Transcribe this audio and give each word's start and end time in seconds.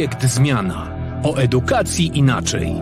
Projekt 0.00 0.24
Zmiana. 0.24 0.96
O 1.24 1.36
edukacji 1.36 2.10
inaczej. 2.14 2.74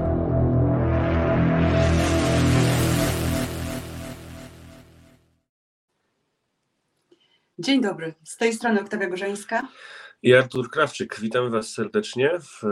Dzień 7.59 7.81
dobry, 7.81 8.15
z 8.25 8.37
tej 8.37 8.53
strony 8.53 8.81
Oktawia 8.81 9.09
Gorzeńska. 9.09 9.69
I 10.23 10.35
Artur 10.35 10.71
Krawczyk. 10.71 11.21
Witamy 11.21 11.51
Was 11.51 11.69
serdecznie 11.69 12.31
w 12.41 12.65
e, 12.65 12.69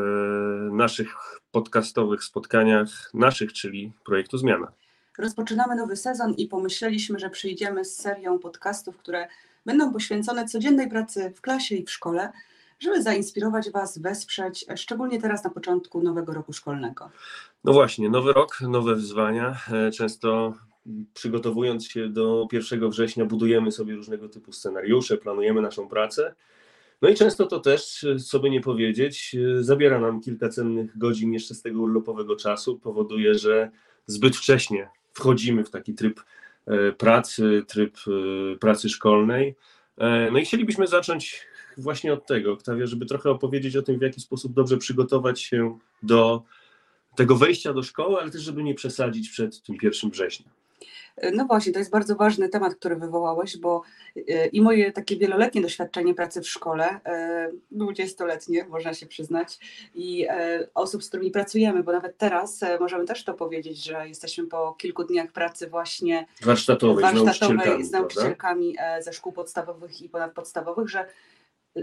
naszych 0.76 1.14
podcastowych 1.50 2.24
spotkaniach, 2.24 2.88
naszych, 3.14 3.52
czyli 3.52 3.92
projektu 4.04 4.38
Zmiana. 4.38 4.72
Rozpoczynamy 5.18 5.76
nowy 5.76 5.96
sezon 5.96 6.34
i 6.34 6.46
pomyśleliśmy, 6.46 7.18
że 7.18 7.30
przyjdziemy 7.30 7.84
z 7.84 7.96
serią 7.96 8.38
podcastów, 8.38 8.96
które 8.96 9.28
będą 9.64 9.92
poświęcone 9.92 10.48
codziennej 10.48 10.90
pracy 10.90 11.32
w 11.36 11.40
klasie 11.40 11.74
i 11.74 11.84
w 11.84 11.90
szkole, 11.90 12.32
żeby 12.78 13.02
zainspirować 13.02 13.70
Was, 13.70 13.98
wesprzeć, 13.98 14.66
szczególnie 14.76 15.20
teraz 15.20 15.44
na 15.44 15.50
początku 15.50 16.02
nowego 16.02 16.34
roku 16.34 16.52
szkolnego. 16.52 17.10
No 17.64 17.72
właśnie, 17.72 18.10
nowy 18.10 18.32
rok, 18.32 18.60
nowe 18.60 18.94
wyzwania. 18.94 19.56
E, 19.72 19.90
często 19.90 20.54
przygotowując 21.14 21.88
się 21.88 22.08
do 22.08 22.48
1 22.52 22.90
września, 22.90 23.24
budujemy 23.24 23.72
sobie 23.72 23.94
różnego 23.94 24.28
typu 24.28 24.52
scenariusze, 24.52 25.16
planujemy 25.16 25.62
naszą 25.62 25.88
pracę. 25.88 26.34
No 27.02 27.08
i 27.08 27.14
często 27.14 27.46
to 27.46 27.60
też, 27.60 28.06
co 28.26 28.40
by 28.40 28.50
nie 28.50 28.60
powiedzieć, 28.60 29.36
zabiera 29.60 30.00
nam 30.00 30.20
kilka 30.20 30.48
cennych 30.48 30.98
godzin 30.98 31.32
jeszcze 31.32 31.54
z 31.54 31.62
tego 31.62 31.80
urlopowego 31.80 32.36
czasu, 32.36 32.78
powoduje, 32.78 33.34
że 33.34 33.70
zbyt 34.06 34.36
wcześnie 34.36 34.88
wchodzimy 35.12 35.64
w 35.64 35.70
taki 35.70 35.94
tryb 35.94 36.20
e, 36.66 36.92
pracy, 36.92 37.62
tryb 37.68 37.96
e, 38.06 38.58
pracy 38.58 38.88
szkolnej. 38.88 39.56
E, 39.98 40.30
no 40.30 40.38
i 40.38 40.44
chcielibyśmy 40.44 40.86
zacząć 40.86 41.46
właśnie 41.76 42.12
od 42.12 42.26
tego, 42.26 42.52
Oktawia, 42.52 42.86
żeby 42.86 43.06
trochę 43.06 43.30
opowiedzieć 43.30 43.76
o 43.76 43.82
tym, 43.82 43.98
w 43.98 44.02
jaki 44.02 44.20
sposób 44.20 44.52
dobrze 44.52 44.76
przygotować 44.76 45.40
się 45.40 45.78
do 46.02 46.42
tego 47.16 47.36
wejścia 47.36 47.72
do 47.72 47.82
szkoły, 47.82 48.20
ale 48.20 48.30
też, 48.30 48.42
żeby 48.42 48.62
nie 48.62 48.74
przesadzić 48.74 49.28
przed 49.28 49.62
tym 49.62 49.76
1 49.82 50.10
września. 50.10 50.50
No 51.32 51.44
właśnie, 51.44 51.72
to 51.72 51.78
jest 51.78 51.90
bardzo 51.90 52.16
ważny 52.16 52.48
temat, 52.48 52.74
który 52.74 52.96
wywołałeś, 52.96 53.56
bo 53.56 53.82
e, 54.28 54.46
i 54.46 54.60
moje 54.60 54.92
takie 54.92 55.16
wieloletnie 55.16 55.62
doświadczenie 55.62 56.14
pracy 56.14 56.40
w 56.40 56.48
szkole, 56.48 57.00
e, 57.04 57.50
dwudziestoletnie, 57.70 58.64
można 58.64 58.94
się 58.94 59.06
przyznać, 59.06 59.58
i 59.94 60.26
e, 60.28 60.68
osób, 60.74 61.04
z 61.04 61.08
którymi 61.08 61.30
pracujemy, 61.30 61.82
bo 61.82 61.92
nawet 61.92 62.18
teraz 62.18 62.60
możemy 62.80 63.04
też 63.04 63.24
to 63.24 63.34
powiedzieć, 63.34 63.84
że 63.84 64.08
jesteśmy 64.08 64.46
po 64.46 64.74
kilku 64.78 65.04
dniach 65.04 65.32
pracy 65.32 65.66
właśnie 65.66 66.26
warsztatowej, 66.42 67.02
warsztatowej 67.02 67.24
z 67.24 67.32
nauczycielkami, 67.32 67.84
z 67.84 67.90
nauczycielkami 67.90 68.76
ze 69.00 69.12
szkół 69.12 69.32
podstawowych 69.32 70.02
i 70.02 70.08
ponadpodstawowych, 70.08 70.88
że 70.88 71.06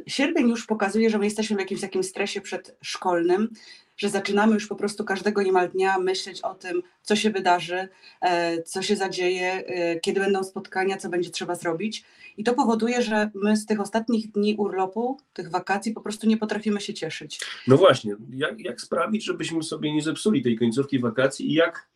sierpień 0.08 0.50
już 0.50 0.66
pokazuje, 0.66 1.10
że 1.10 1.18
my 1.18 1.26
jesteśmy 1.26 1.56
w 1.56 1.60
jakimś 1.60 1.82
takim 1.82 2.04
stresie 2.04 2.42
przedszkolnym, 2.42 3.50
że 3.98 4.10
zaczynamy 4.10 4.54
już 4.54 4.68
po 4.68 4.76
prostu 4.76 5.04
każdego 5.04 5.44
niemal 5.44 5.70
dnia 5.70 6.00
myśleć 6.00 6.42
o 6.42 6.56
tym, 6.56 6.84
co 7.02 7.16
się 7.16 7.30
wydarzy, 7.30 7.88
e, 8.22 8.64
co 8.64 8.82
się 8.82 8.96
zadzieje, 8.96 9.52
e, 9.52 10.00
kiedy 10.00 10.20
będą 10.20 10.44
spotkania, 10.44 10.98
co 10.98 11.10
będzie 11.10 11.30
trzeba 11.30 11.56
zrobić. 11.56 12.04
I 12.38 12.44
to 12.44 12.54
powoduje, 12.54 13.02
że 13.02 13.32
my 13.36 13.58
z 13.58 13.66
tych 13.66 13.80
ostatnich 13.80 14.32
dni 14.32 14.56
urlopu, 14.56 15.18
tych 15.34 15.50
wakacji, 15.50 15.94
po 15.94 16.02
prostu 16.02 16.28
nie 16.28 16.38
potrafimy 16.38 16.82
się 16.82 16.94
cieszyć. 16.94 17.40
No 17.68 17.78
właśnie, 17.78 18.16
jak, 18.30 18.60
jak 18.60 18.82
sprawić, 18.82 19.24
żebyśmy 19.24 19.64
sobie 19.64 19.94
nie 19.94 20.02
zepsuli 20.02 20.44
tej 20.44 20.58
końcówki 20.58 21.00
wakacji 21.00 21.52
i 21.52 21.54
jak 21.54 21.93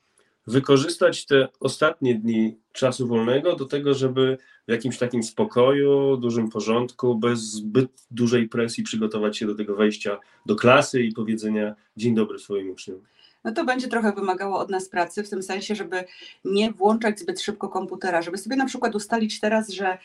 wykorzystać 0.47 1.25
te 1.25 1.47
ostatnie 1.59 2.15
dni 2.15 2.57
czasu 2.73 3.07
wolnego 3.07 3.55
do 3.55 3.65
tego, 3.65 3.93
żeby 3.93 4.37
w 4.67 4.71
jakimś 4.71 4.97
takim 4.97 5.23
spokoju, 5.23 6.17
dużym 6.17 6.49
porządku, 6.49 7.15
bez 7.15 7.39
zbyt 7.39 7.91
dużej 8.11 8.49
presji 8.49 8.83
przygotować 8.83 9.37
się 9.37 9.47
do 9.47 9.55
tego 9.55 9.75
wejścia 9.75 10.19
do 10.45 10.55
klasy 10.55 11.03
i 11.03 11.13
powiedzenia 11.13 11.75
dzień 11.97 12.15
dobry 12.15 12.39
swoim 12.39 12.69
uczniom. 12.69 12.99
No 13.43 13.51
to 13.51 13.65
będzie 13.65 13.87
trochę 13.87 14.13
wymagało 14.13 14.59
od 14.59 14.69
nas 14.69 14.89
pracy, 14.89 15.23
w 15.23 15.29
tym 15.29 15.43
sensie, 15.43 15.75
żeby 15.75 16.03
nie 16.45 16.71
włączać 16.71 17.19
zbyt 17.19 17.41
szybko 17.41 17.69
komputera, 17.69 18.21
żeby 18.21 18.37
sobie 18.37 18.55
na 18.55 18.65
przykład 18.65 18.95
ustalić 18.95 19.39
teraz, 19.39 19.69
że 19.69 19.97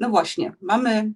no 0.00 0.08
właśnie, 0.08 0.52
mamy 0.60 1.12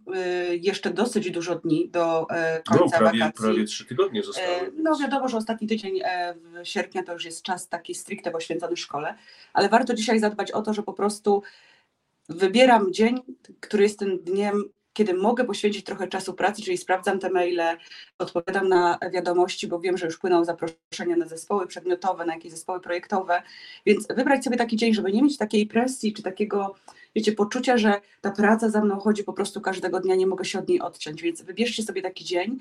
y, 0.50 0.56
jeszcze 0.56 0.90
dosyć 0.90 1.30
dużo 1.30 1.54
dni 1.54 1.88
do 1.88 2.26
e, 2.30 2.62
końca 2.62 2.84
no, 2.84 2.98
prawie, 2.98 3.18
wakacji. 3.18 3.44
Prawie 3.44 3.64
trzy 3.64 3.84
tygodnie 3.84 4.22
zostały. 4.22 4.48
E, 4.48 4.70
no 4.76 4.98
wiadomo, 4.98 5.28
że 5.28 5.36
ostatni 5.36 5.68
tydzień 5.68 6.00
e, 6.04 6.34
w 6.34 6.68
sierpnia 6.68 7.02
to 7.02 7.12
już 7.12 7.24
jest 7.24 7.42
czas 7.42 7.68
taki 7.68 7.94
stricte 7.94 8.30
poświęcony 8.30 8.76
szkole, 8.76 9.14
ale 9.52 9.68
warto 9.68 9.94
dzisiaj 9.94 10.20
zadbać 10.20 10.50
o 10.50 10.62
to, 10.62 10.74
że 10.74 10.82
po 10.82 10.92
prostu 10.92 11.42
wybieram 12.28 12.92
dzień, 12.92 13.22
który 13.60 13.82
jest 13.82 13.98
tym 13.98 14.18
dniem, 14.18 14.64
kiedy 14.92 15.14
mogę 15.14 15.44
poświęcić 15.44 15.84
trochę 15.84 16.08
czasu 16.08 16.34
pracy, 16.34 16.62
czyli 16.62 16.78
sprawdzam 16.78 17.18
te 17.18 17.30
maile, 17.30 17.76
odpowiadam 18.18 18.68
na 18.68 18.98
wiadomości, 19.12 19.66
bo 19.68 19.80
wiem, 19.80 19.98
że 19.98 20.06
już 20.06 20.18
płyną 20.18 20.44
zaproszenia 20.44 21.16
na 21.16 21.26
zespoły 21.26 21.66
przedmiotowe, 21.66 22.24
na 22.24 22.34
jakieś 22.34 22.52
zespoły 22.52 22.80
projektowe, 22.80 23.42
więc 23.86 24.06
wybrać 24.06 24.44
sobie 24.44 24.56
taki 24.56 24.76
dzień, 24.76 24.94
żeby 24.94 25.12
nie 25.12 25.22
mieć 25.22 25.38
takiej 25.38 25.66
presji 25.66 26.12
czy 26.12 26.22
takiego 26.22 26.74
wiecie, 27.16 27.32
poczucia, 27.32 27.78
że 27.78 28.00
ta 28.20 28.30
praca 28.30 28.70
za 28.70 28.84
mną 28.84 28.98
chodzi 28.98 29.24
po 29.24 29.32
prostu 29.32 29.60
każdego 29.60 30.00
dnia, 30.00 30.14
nie 30.14 30.26
mogę 30.26 30.44
się 30.44 30.58
od 30.58 30.68
niej 30.68 30.80
odciąć, 30.80 31.22
więc 31.22 31.42
wybierzcie 31.42 31.82
sobie 31.82 32.02
taki 32.02 32.24
dzień, 32.24 32.58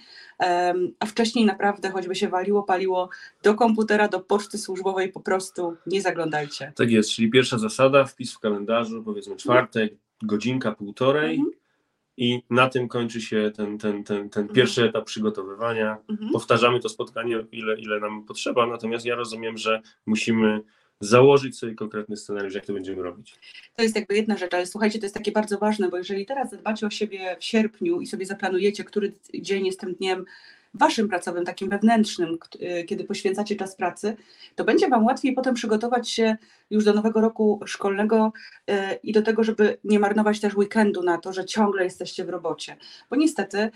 a 0.99 1.05
wcześniej 1.05 1.45
naprawdę 1.45 1.91
choćby 1.91 2.15
się 2.15 2.29
waliło, 2.29 2.63
paliło 2.63 3.09
do 3.43 3.55
komputera, 3.55 4.07
do 4.07 4.19
poczty 4.19 4.57
służbowej, 4.57 5.11
po 5.11 5.19
prostu 5.19 5.75
nie 5.87 6.01
zaglądajcie. 6.01 6.73
Tak 6.75 6.91
jest, 6.91 7.11
czyli 7.11 7.29
pierwsza 7.29 7.57
zasada, 7.57 8.05
wpis 8.05 8.33
w 8.33 8.39
kalendarzu, 8.39 9.03
powiedzmy 9.03 9.35
czwartek, 9.35 9.93
godzinka, 10.23 10.71
półtorej, 10.71 11.35
mhm. 11.35 11.53
i 12.17 12.43
na 12.49 12.69
tym 12.69 12.87
kończy 12.87 13.21
się 13.21 13.51
ten, 13.55 13.77
ten, 13.77 14.03
ten, 14.03 14.29
ten 14.29 14.41
mhm. 14.41 14.55
pierwszy 14.55 14.83
etap 14.83 15.05
przygotowywania. 15.05 15.97
Mhm. 16.09 16.31
Powtarzamy 16.31 16.79
to 16.79 16.89
spotkanie, 16.89 17.45
ile, 17.51 17.79
ile 17.79 17.99
nam 17.99 18.25
potrzeba, 18.25 18.67
natomiast 18.67 19.05
ja 19.05 19.15
rozumiem, 19.15 19.57
że 19.57 19.81
musimy 20.05 20.61
założyć 21.01 21.57
sobie 21.57 21.75
konkretny 21.75 22.17
scenariusz, 22.17 22.55
jak 22.55 22.65
to 22.65 22.73
będziemy 22.73 23.03
robić. 23.03 23.35
To 23.75 23.83
jest 23.83 23.95
jakby 23.95 24.15
jedna 24.15 24.37
rzecz, 24.37 24.53
ale 24.53 24.65
słuchajcie, 24.65 24.99
to 24.99 25.05
jest 25.05 25.15
takie 25.15 25.31
bardzo 25.31 25.57
ważne, 25.57 25.89
bo 25.89 25.97
jeżeli 25.97 26.25
teraz 26.25 26.51
zadbacie 26.51 26.87
o 26.87 26.89
siebie 26.89 27.37
w 27.39 27.43
sierpniu 27.43 28.01
i 28.01 28.07
sobie 28.07 28.25
zaplanujecie, 28.25 28.83
który 28.83 29.13
dzień 29.33 29.65
jest 29.65 29.79
tym 29.79 29.93
dniem 29.93 30.25
waszym 30.73 31.07
pracowym, 31.09 31.45
takim 31.45 31.69
wewnętrznym, 31.69 32.37
y, 32.61 32.83
kiedy 32.83 33.03
poświęcacie 33.03 33.55
czas 33.55 33.75
pracy, 33.75 34.15
to 34.55 34.63
będzie 34.63 34.89
wam 34.89 35.05
łatwiej 35.05 35.33
potem 35.33 35.53
przygotować 35.55 36.09
się 36.09 36.37
już 36.69 36.83
do 36.83 36.93
nowego 36.93 37.21
roku 37.21 37.59
szkolnego 37.65 38.33
y, 38.69 38.73
i 39.03 39.13
do 39.13 39.21
tego, 39.21 39.43
żeby 39.43 39.77
nie 39.83 39.99
marnować 39.99 40.39
też 40.39 40.55
weekendu 40.55 41.03
na 41.03 41.17
to, 41.17 41.33
że 41.33 41.45
ciągle 41.45 41.83
jesteście 41.83 42.25
w 42.25 42.29
robocie. 42.29 42.77
Bo 43.09 43.15
niestety 43.15 43.57
y, 43.57 43.71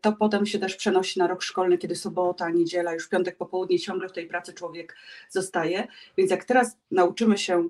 to 0.00 0.12
potem 0.12 0.46
się 0.46 0.58
też 0.58 0.76
przenosi 0.76 1.18
na 1.18 1.26
rok 1.26 1.42
szkolny, 1.42 1.78
kiedy 1.78 1.96
sobota, 1.96 2.50
niedziela, 2.50 2.94
już 2.94 3.08
piątek 3.08 3.36
popołudnie 3.36 3.78
ciągle 3.78 4.08
w 4.08 4.12
tej 4.12 4.26
pracy 4.26 4.52
człowiek 4.52 4.96
zostaje. 5.30 5.88
Więc 6.16 6.30
jak 6.30 6.44
teraz 6.44 6.76
nauczymy 6.90 7.38
się 7.38 7.68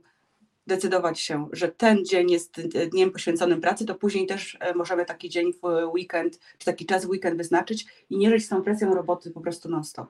decydować 0.68 1.20
się, 1.20 1.48
że 1.52 1.68
ten 1.68 2.04
dzień 2.04 2.30
jest 2.30 2.60
dniem 2.90 3.10
poświęconym 3.10 3.60
pracy, 3.60 3.86
to 3.86 3.94
później 3.94 4.26
też 4.26 4.56
e, 4.60 4.74
możemy 4.74 5.04
taki 5.04 5.28
dzień 5.28 5.52
w 5.52 5.64
weekend, 5.94 6.40
czy 6.58 6.66
taki 6.66 6.86
czas 6.86 7.06
w 7.06 7.08
weekend 7.08 7.36
wyznaczyć 7.36 7.86
i 8.10 8.18
nie 8.18 8.30
żyć 8.30 8.44
z 8.44 8.48
tą 8.48 8.62
presją 8.62 8.94
roboty 8.94 9.30
po 9.30 9.40
prostu 9.40 9.68
non-stop. 9.68 10.08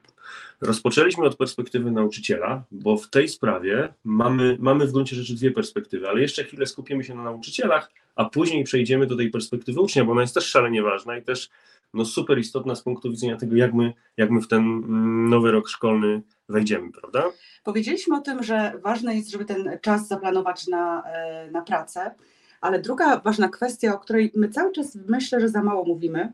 Rozpoczęliśmy 0.61 1.25
od 1.25 1.37
perspektywy 1.37 1.91
nauczyciela, 1.91 2.65
bo 2.71 2.97
w 2.97 3.11
tej 3.11 3.29
sprawie 3.29 3.95
mamy, 4.05 4.57
mamy 4.61 4.87
w 4.87 4.93
gruncie 4.93 5.17
rzeczy 5.17 5.35
dwie 5.35 5.51
perspektywy, 5.51 6.09
ale 6.09 6.21
jeszcze 6.21 6.45
chwilę 6.45 6.67
skupimy 6.67 7.05
się 7.05 7.15
na 7.15 7.23
nauczycielach, 7.23 7.91
a 8.17 8.25
później 8.25 8.65
przejdziemy 8.65 9.07
do 9.07 9.17
tej 9.17 9.31
perspektywy 9.31 9.81
ucznia, 9.81 10.05
bo 10.05 10.13
ona 10.13 10.21
jest 10.21 10.35
też 10.35 10.47
szalenie 10.47 10.83
ważna 10.83 11.19
i 11.19 11.23
też 11.23 11.51
no, 11.95 12.05
super 12.05 12.39
istotna 12.39 12.75
z 12.75 12.83
punktu 12.83 13.11
widzenia 13.11 13.37
tego, 13.37 13.57
jak 13.57 13.75
my, 13.75 13.93
jak 14.17 14.31
my 14.31 14.41
w 14.41 14.49
ten 14.49 14.61
mm, 14.61 15.29
nowy 15.29 15.51
rok 15.51 15.69
szkolny 15.69 16.23
wejdziemy, 16.49 16.93
prawda? 16.93 17.25
Powiedzieliśmy 17.65 18.17
o 18.17 18.21
tym, 18.21 18.43
że 18.43 18.73
ważne 18.83 19.15
jest, 19.15 19.31
żeby 19.31 19.45
ten 19.45 19.79
czas 19.83 20.09
zaplanować 20.09 20.67
na, 20.67 21.03
e, 21.07 21.51
na 21.51 21.63
pracę, 21.63 22.15
ale 22.61 22.81
druga 22.81 23.21
ważna 23.21 23.49
kwestia, 23.49 23.95
o 23.95 23.99
której 23.99 24.33
my 24.37 24.49
cały 24.49 24.73
czas 24.73 24.99
myślę, 25.09 25.41
że 25.41 25.49
za 25.49 25.63
mało 25.63 25.85
mówimy, 25.85 26.33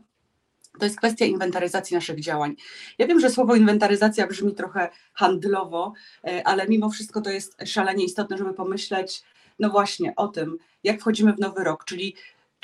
to 0.79 0.85
jest 0.85 0.97
kwestia 0.97 1.25
inwentaryzacji 1.25 1.95
naszych 1.95 2.19
działań. 2.19 2.55
Ja 2.97 3.07
wiem, 3.07 3.19
że 3.19 3.29
słowo 3.29 3.55
inwentaryzacja 3.55 4.27
brzmi 4.27 4.55
trochę 4.55 4.89
handlowo, 5.13 5.93
e, 6.23 6.47
ale 6.47 6.67
mimo 6.67 6.89
wszystko 6.89 7.21
to 7.21 7.29
jest 7.29 7.57
szalenie 7.65 8.05
istotne, 8.05 8.37
żeby 8.37 8.53
pomyśleć, 8.53 9.23
no 9.59 9.69
właśnie 9.69 10.15
o 10.15 10.27
tym, 10.27 10.57
jak 10.83 10.99
wchodzimy 10.99 11.33
w 11.33 11.39
nowy 11.39 11.63
rok, 11.63 11.85
czyli 11.85 12.15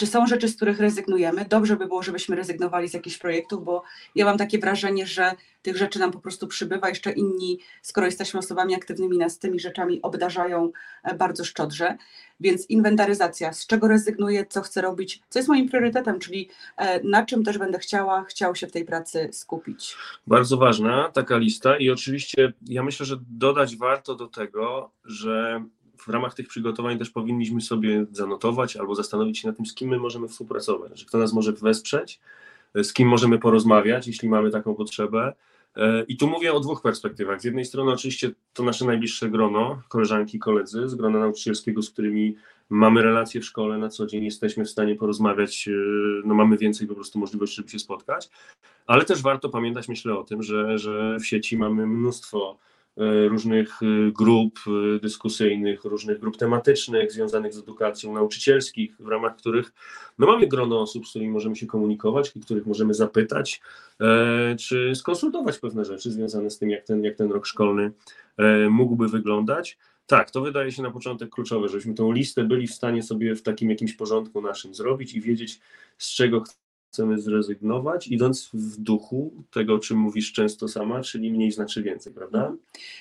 czy 0.02 0.08
są 0.08 0.28
rzeczy, 0.28 0.48
z 0.48 0.56
których 0.56 0.80
rezygnujemy? 0.80 1.46
Dobrze 1.50 1.76
by 1.76 1.88
było, 1.88 2.04
żebyśmy 2.04 2.36
rezygnowali 2.36 2.90
z 2.90 2.94
jakichś 2.94 3.18
projektów, 3.18 3.64
bo 3.64 3.84
ja 4.16 4.26
mam 4.26 4.38
takie 4.38 4.60
wrażenie, 4.60 5.08
że 5.08 5.32
tych 5.62 5.78
rzeczy 5.78 6.00
nam 6.00 6.12
po 6.12 6.20
prostu 6.20 6.48
przybywa. 6.48 6.90
Jeszcze 6.90 7.12
inni, 7.12 7.60
skoro 7.82 8.06
jesteśmy 8.06 8.40
osobami 8.40 8.76
aktywnymi, 8.76 9.18
nas 9.18 9.40
tymi 9.40 9.60
rzeczami 9.60 10.02
obdarzają 10.02 10.72
e, 11.04 11.16
bardzo 11.16 11.46
szczodrze. 11.46 11.98
Więc 12.40 12.70
inwentaryzacja, 12.70 13.54
z 13.54 13.68
czego 13.68 13.88
rezygnuję, 13.88 14.46
co 14.50 14.62
chcę 14.62 14.82
robić, 14.82 15.22
co 15.30 15.40
jest 15.40 15.50
moim 15.50 15.70
priorytetem, 15.70 16.20
czyli 16.20 16.50
e, 16.78 17.04
na 17.04 17.26
czym 17.26 17.44
też 17.44 17.58
będę 17.58 17.80
chciała, 17.80 18.24
chciał 18.24 18.56
się 18.56 18.68
w 18.68 18.72
tej 18.72 18.86
pracy 18.86 19.30
skupić. 19.32 19.96
Bardzo 20.28 20.58
ważna 20.58 21.10
taka 21.14 21.38
lista 21.38 21.78
i 21.78 21.90
oczywiście 21.90 22.54
ja 22.68 22.84
myślę, 22.84 23.06
że 23.06 23.18
dodać 23.30 23.76
warto 23.76 24.16
do 24.16 24.28
tego, 24.28 24.92
że 25.06 25.64
w 26.02 26.08
ramach 26.08 26.34
tych 26.34 26.48
przygotowań 26.48 26.98
też 26.98 27.10
powinniśmy 27.10 27.62
sobie 27.62 28.06
zanotować 28.12 28.76
albo 28.76 28.96
zastanowić 28.96 29.40
się 29.40 29.48
nad 29.48 29.58
tym, 29.58 29.66
z 29.66 29.74
kim 29.74 29.90
my 29.90 30.00
możemy 30.00 30.28
współpracować, 30.28 31.00
że 31.00 31.06
kto 31.06 31.18
nas 31.18 31.34
może 31.34 31.54
wesprzeć 31.54 32.20
z 32.76 32.94
kim 32.94 33.08
możemy 33.08 33.40
porozmawiać, 33.40 34.08
jeśli 34.08 34.30
mamy 34.30 34.52
taką 34.52 34.76
potrzebę. 34.76 35.34
E, 35.76 36.04
I 36.04 36.18
tu 36.18 36.28
mówię 36.28 36.54
o 36.54 36.60
dwóch 36.60 36.82
perspektywach. 36.82 37.42
Z 37.42 37.44
jednej 37.44 37.66
strony 37.66 37.92
oczywiście 37.92 38.32
to 38.54 38.64
nasze 38.64 38.86
najbliższe 38.86 39.30
grono, 39.30 39.82
koleżanki, 39.90 40.40
koledzy 40.40 40.90
z 40.90 40.96
grona 40.96 41.20
nauczycielskiego, 41.20 41.82
z 41.82 41.90
którymi 41.90 42.36
mamy 42.70 43.02
relacje 43.02 43.42
w 43.42 43.46
szkole 43.46 43.78
na 43.78 43.90
co 43.90 44.06
dzień, 44.06 44.24
jesteśmy 44.24 44.66
w 44.66 44.70
stanie 44.70 44.96
porozmawiać, 44.96 45.68
e, 45.68 45.72
no 46.26 46.36
mamy 46.36 46.58
więcej 46.58 46.88
po 46.88 46.96
prostu 46.96 47.20
możliwości, 47.20 47.56
żeby 47.56 47.70
się 47.70 47.80
spotkać, 47.80 48.30
ale 48.88 49.06
też 49.06 49.22
warto 49.22 49.50
pamiętać, 49.50 49.88
myślę 49.88 50.18
o 50.18 50.24
tym, 50.24 50.44
że, 50.44 50.78
że 50.78 51.18
w 51.20 51.26
sieci 51.26 51.58
mamy 51.58 51.88
mnóstwo 51.88 52.58
E, 52.58 52.71
różnych 53.28 53.84
e, 53.84 54.12
grup 54.12 54.60
e, 54.68 55.00
dyskusyjnych, 55.00 55.84
różnych 55.84 56.20
grup 56.20 56.38
tematycznych 56.38 57.12
związanych 57.12 57.54
z 57.54 57.58
edukacją 57.58 58.14
nauczycielskich, 58.14 58.96
w 59.00 59.08
ramach 59.08 59.36
których 59.36 59.74
no 60.20 60.28
mamy 60.28 60.48
grono 60.48 60.82
osób, 60.82 61.08
z 61.08 61.10
którymi 61.10 61.32
możemy 61.32 61.56
się 61.56 61.68
komunikować, 61.68 62.34
których 62.42 62.66
możemy 62.66 62.94
zapytać, 62.94 63.62
czy 64.60 64.96
skonsultować 64.96 65.60
pewne 65.60 65.86
rzeczy 65.86 66.12
związane 66.12 66.50
z 66.50 66.58
tym, 66.58 66.70
jak 66.70 66.84
ten, 66.84 67.04
jak 67.04 67.16
ten 67.16 67.32
rok 67.32 67.46
szkolny 67.46 67.92
mógłby 68.70 69.08
wyglądać. 69.08 69.78
Tak, 70.06 70.32
to 70.32 70.42
wydaje 70.42 70.72
się 70.72 70.82
na 70.82 70.92
początek 70.92 71.30
kluczowe, 71.30 71.70
żebyśmy 71.70 71.94
tą 71.94 72.12
listę 72.12 72.44
byli 72.44 72.68
w 72.68 72.74
stanie 72.74 73.04
sobie 73.04 73.36
w 73.36 73.42
takim 73.42 73.70
jakimś 73.70 73.94
porządku 73.94 74.42
naszym 74.42 74.76
zrobić 74.76 75.14
i 75.14 75.22
wiedzieć, 75.22 75.60
z 75.98 76.16
czego 76.16 76.44
chcemy 76.92 77.22
zrezygnować, 77.22 78.08
idąc 78.08 78.50
w 78.54 78.78
duchu 78.78 79.32
tego, 79.52 79.74
o 79.76 79.80
czym 79.80 79.98
mówisz 79.98 80.34
często 80.34 80.68
sama, 80.68 81.02
czyli 81.02 81.32
mniej 81.32 81.52
znaczy 81.52 81.84
więcej, 81.84 82.14
prawda? 82.14 82.40
Mhm. 82.40 82.60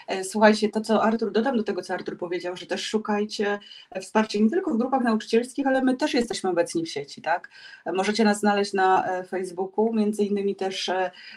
E, 0.08 0.24
słuchajcie, 0.24 0.68
to 0.68 0.80
co 0.80 1.02
Artur, 1.02 1.32
dodam 1.32 1.56
do 1.56 1.62
tego, 1.62 1.82
co 1.82 1.94
Artur 1.94 2.18
powiedział, 2.18 2.56
że 2.56 2.66
też 2.66 2.86
szukajcie 2.86 3.58
wsparcia 4.00 4.38
nie 4.38 4.50
tylko 4.50 4.74
w 4.74 4.78
grupach 4.78 5.02
nauczycielskich, 5.02 5.66
ale 5.66 5.82
my 5.84 5.96
też 5.96 6.14
jesteśmy 6.14 6.50
obecni 6.50 6.84
w 6.84 6.88
sieci, 6.88 7.22
tak? 7.22 7.50
E, 7.84 7.92
możecie 7.92 8.24
nas 8.24 8.40
znaleźć 8.40 8.72
na 8.72 9.06
e, 9.06 9.24
Facebooku, 9.24 9.92
między 9.92 10.24
innymi 10.24 10.56
też 10.56 10.90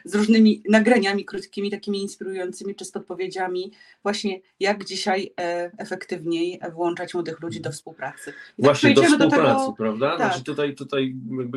z 0.06 0.16
różnymi 0.16 0.64
nagraniami 0.70 1.26
krótkimi, 1.26 1.72
takimi 1.72 2.02
inspirującymi, 2.02 2.76
czy 2.76 2.86
z 2.86 2.92
podpowiedziami 2.92 3.72
właśnie 4.04 4.40
jak 4.60 4.86
dzisiaj 4.86 5.34
efektywniej 5.78 6.60
włączać 6.74 7.14
młodych 7.14 7.42
ludzi 7.42 7.62
do 7.62 7.72
współpracy. 7.72 8.30
I 8.30 8.34
tak 8.34 8.44
właśnie, 8.58 8.96
tak 8.96 8.96
do 8.96 9.04
współpracy, 9.04 9.54
do 9.54 9.60
tego, 9.60 9.74
prawda? 9.74 10.18
Tak. 10.18 10.18
Znaczy 10.18 10.44
tutaj, 10.44 10.76
tutaj 10.76 11.16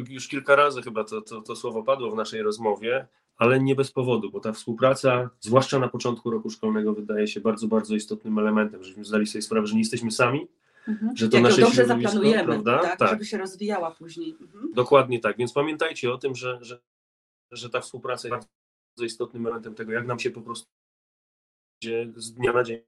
już 0.08 0.28
kilka 0.28 0.56
razy 0.56 0.82
chyba 0.86 1.04
to, 1.04 1.22
to, 1.22 1.42
to 1.42 1.56
słowo 1.56 1.82
padło 1.82 2.10
w 2.10 2.14
naszej 2.14 2.42
rozmowie, 2.42 3.06
ale 3.36 3.60
nie 3.60 3.74
bez 3.74 3.92
powodu, 3.92 4.30
bo 4.30 4.40
ta 4.40 4.52
współpraca, 4.52 5.30
zwłaszcza 5.40 5.78
na 5.78 5.88
początku 5.88 6.30
roku 6.30 6.50
szkolnego, 6.50 6.94
wydaje 6.94 7.26
się 7.26 7.40
bardzo, 7.40 7.68
bardzo 7.68 7.94
istotnym 7.94 8.38
elementem, 8.38 8.82
żebyśmy 8.84 9.04
zdali 9.04 9.26
sobie 9.26 9.42
sprawę, 9.42 9.66
że 9.66 9.74
nie 9.74 9.80
jesteśmy 9.80 10.10
sami, 10.10 10.48
mhm. 10.88 11.16
że 11.16 11.28
to 11.28 11.36
Jak 11.36 11.44
nasze 11.44 11.60
dobrze 11.60 11.86
zaplanujemy, 11.86 12.44
prawda? 12.44 12.78
Tak, 12.78 12.98
tak, 12.98 13.10
żeby 13.10 13.24
się 13.24 13.38
rozwijała 13.38 13.90
później. 13.90 14.36
Mhm. 14.40 14.72
Dokładnie 14.74 15.20
tak, 15.20 15.36
więc 15.36 15.52
pamiętajcie 15.52 16.12
o 16.12 16.18
tym, 16.18 16.34
że, 16.34 16.58
że, 16.60 16.80
że 17.50 17.70
ta 17.70 17.80
współpraca 17.80 18.28
jest 18.28 18.48
bardzo 18.90 19.04
istotnym 19.04 19.46
elementem 19.46 19.74
tego, 19.74 19.92
jak 19.92 20.06
nam 20.06 20.18
się 20.18 20.30
po 20.30 20.40
prostu 20.40 20.66
z 22.16 22.32
dnia 22.32 22.52
na 22.52 22.64
dzień 22.64 22.80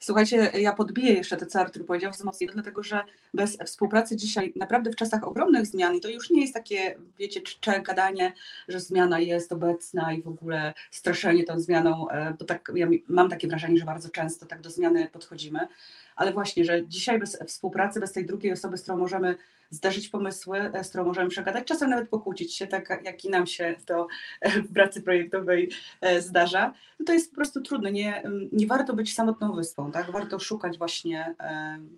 Słuchajcie, 0.00 0.36
ja 0.36 0.72
podbiję 0.72 1.12
jeszcze 1.12 1.36
to, 1.36 1.46
co 1.46 1.60
Artur 1.60 1.86
powiedział, 1.86 2.12
wzmocnię, 2.12 2.46
dlatego 2.46 2.82
że 2.82 3.00
bez 3.34 3.58
współpracy 3.66 4.16
dzisiaj 4.16 4.52
naprawdę 4.56 4.90
w 4.90 4.96
czasach 4.96 5.28
ogromnych 5.28 5.66
zmian, 5.66 5.94
i 5.94 6.00
to 6.00 6.08
już 6.08 6.30
nie 6.30 6.40
jest 6.40 6.54
takie, 6.54 6.96
wiecie, 7.18 7.40
czcze 7.40 7.80
gadanie, 7.80 8.32
że 8.68 8.80
zmiana 8.80 9.20
jest 9.20 9.52
obecna 9.52 10.12
i 10.12 10.22
w 10.22 10.28
ogóle 10.28 10.74
straszenie 10.90 11.44
tą 11.44 11.60
zmianą, 11.60 12.08
e, 12.08 12.34
bo 12.38 12.44
tak 12.44 12.72
ja 12.74 12.86
mam 13.08 13.30
takie 13.30 13.48
wrażenie, 13.48 13.78
że 13.78 13.84
bardzo 13.84 14.08
często 14.08 14.46
tak 14.46 14.60
do 14.60 14.70
zmiany 14.70 15.08
podchodzimy, 15.12 15.68
ale 16.16 16.32
właśnie, 16.32 16.64
że 16.64 16.86
dzisiaj 16.86 17.18
bez 17.18 17.38
współpracy, 17.46 18.00
bez 18.00 18.12
tej 18.12 18.26
drugiej 18.26 18.52
osoby, 18.52 18.78
z 18.78 18.82
którą 18.82 18.98
możemy 18.98 19.36
zdarzyć 19.72 20.08
pomysły, 20.08 20.58
e, 20.58 20.84
z 20.84 20.88
którą 20.88 21.04
możemy 21.04 21.28
przegadać, 21.28 21.66
czasem 21.66 21.90
nawet 21.90 22.08
pokłócić 22.08 22.54
się, 22.54 22.66
tak 22.66 23.02
jak 23.04 23.24
i 23.24 23.30
nam 23.30 23.46
się 23.46 23.74
to 23.86 24.06
e, 24.40 24.62
w 24.62 24.72
pracy 24.72 25.02
projektowej 25.02 25.70
e, 26.00 26.22
zdarza, 26.22 26.72
no 27.00 27.06
to 27.06 27.12
jest 27.12 27.30
po 27.30 27.36
prostu 27.36 27.60
trudne. 27.60 27.92
Nie, 27.92 28.22
nie 28.52 28.66
warto 28.66 28.94
być 28.94 29.14
samotną 29.14 29.52
wyspą, 29.52 29.92
tak? 29.92 30.10
Warto 30.10 30.38
szukać 30.38 30.78
właśnie, 30.78 31.34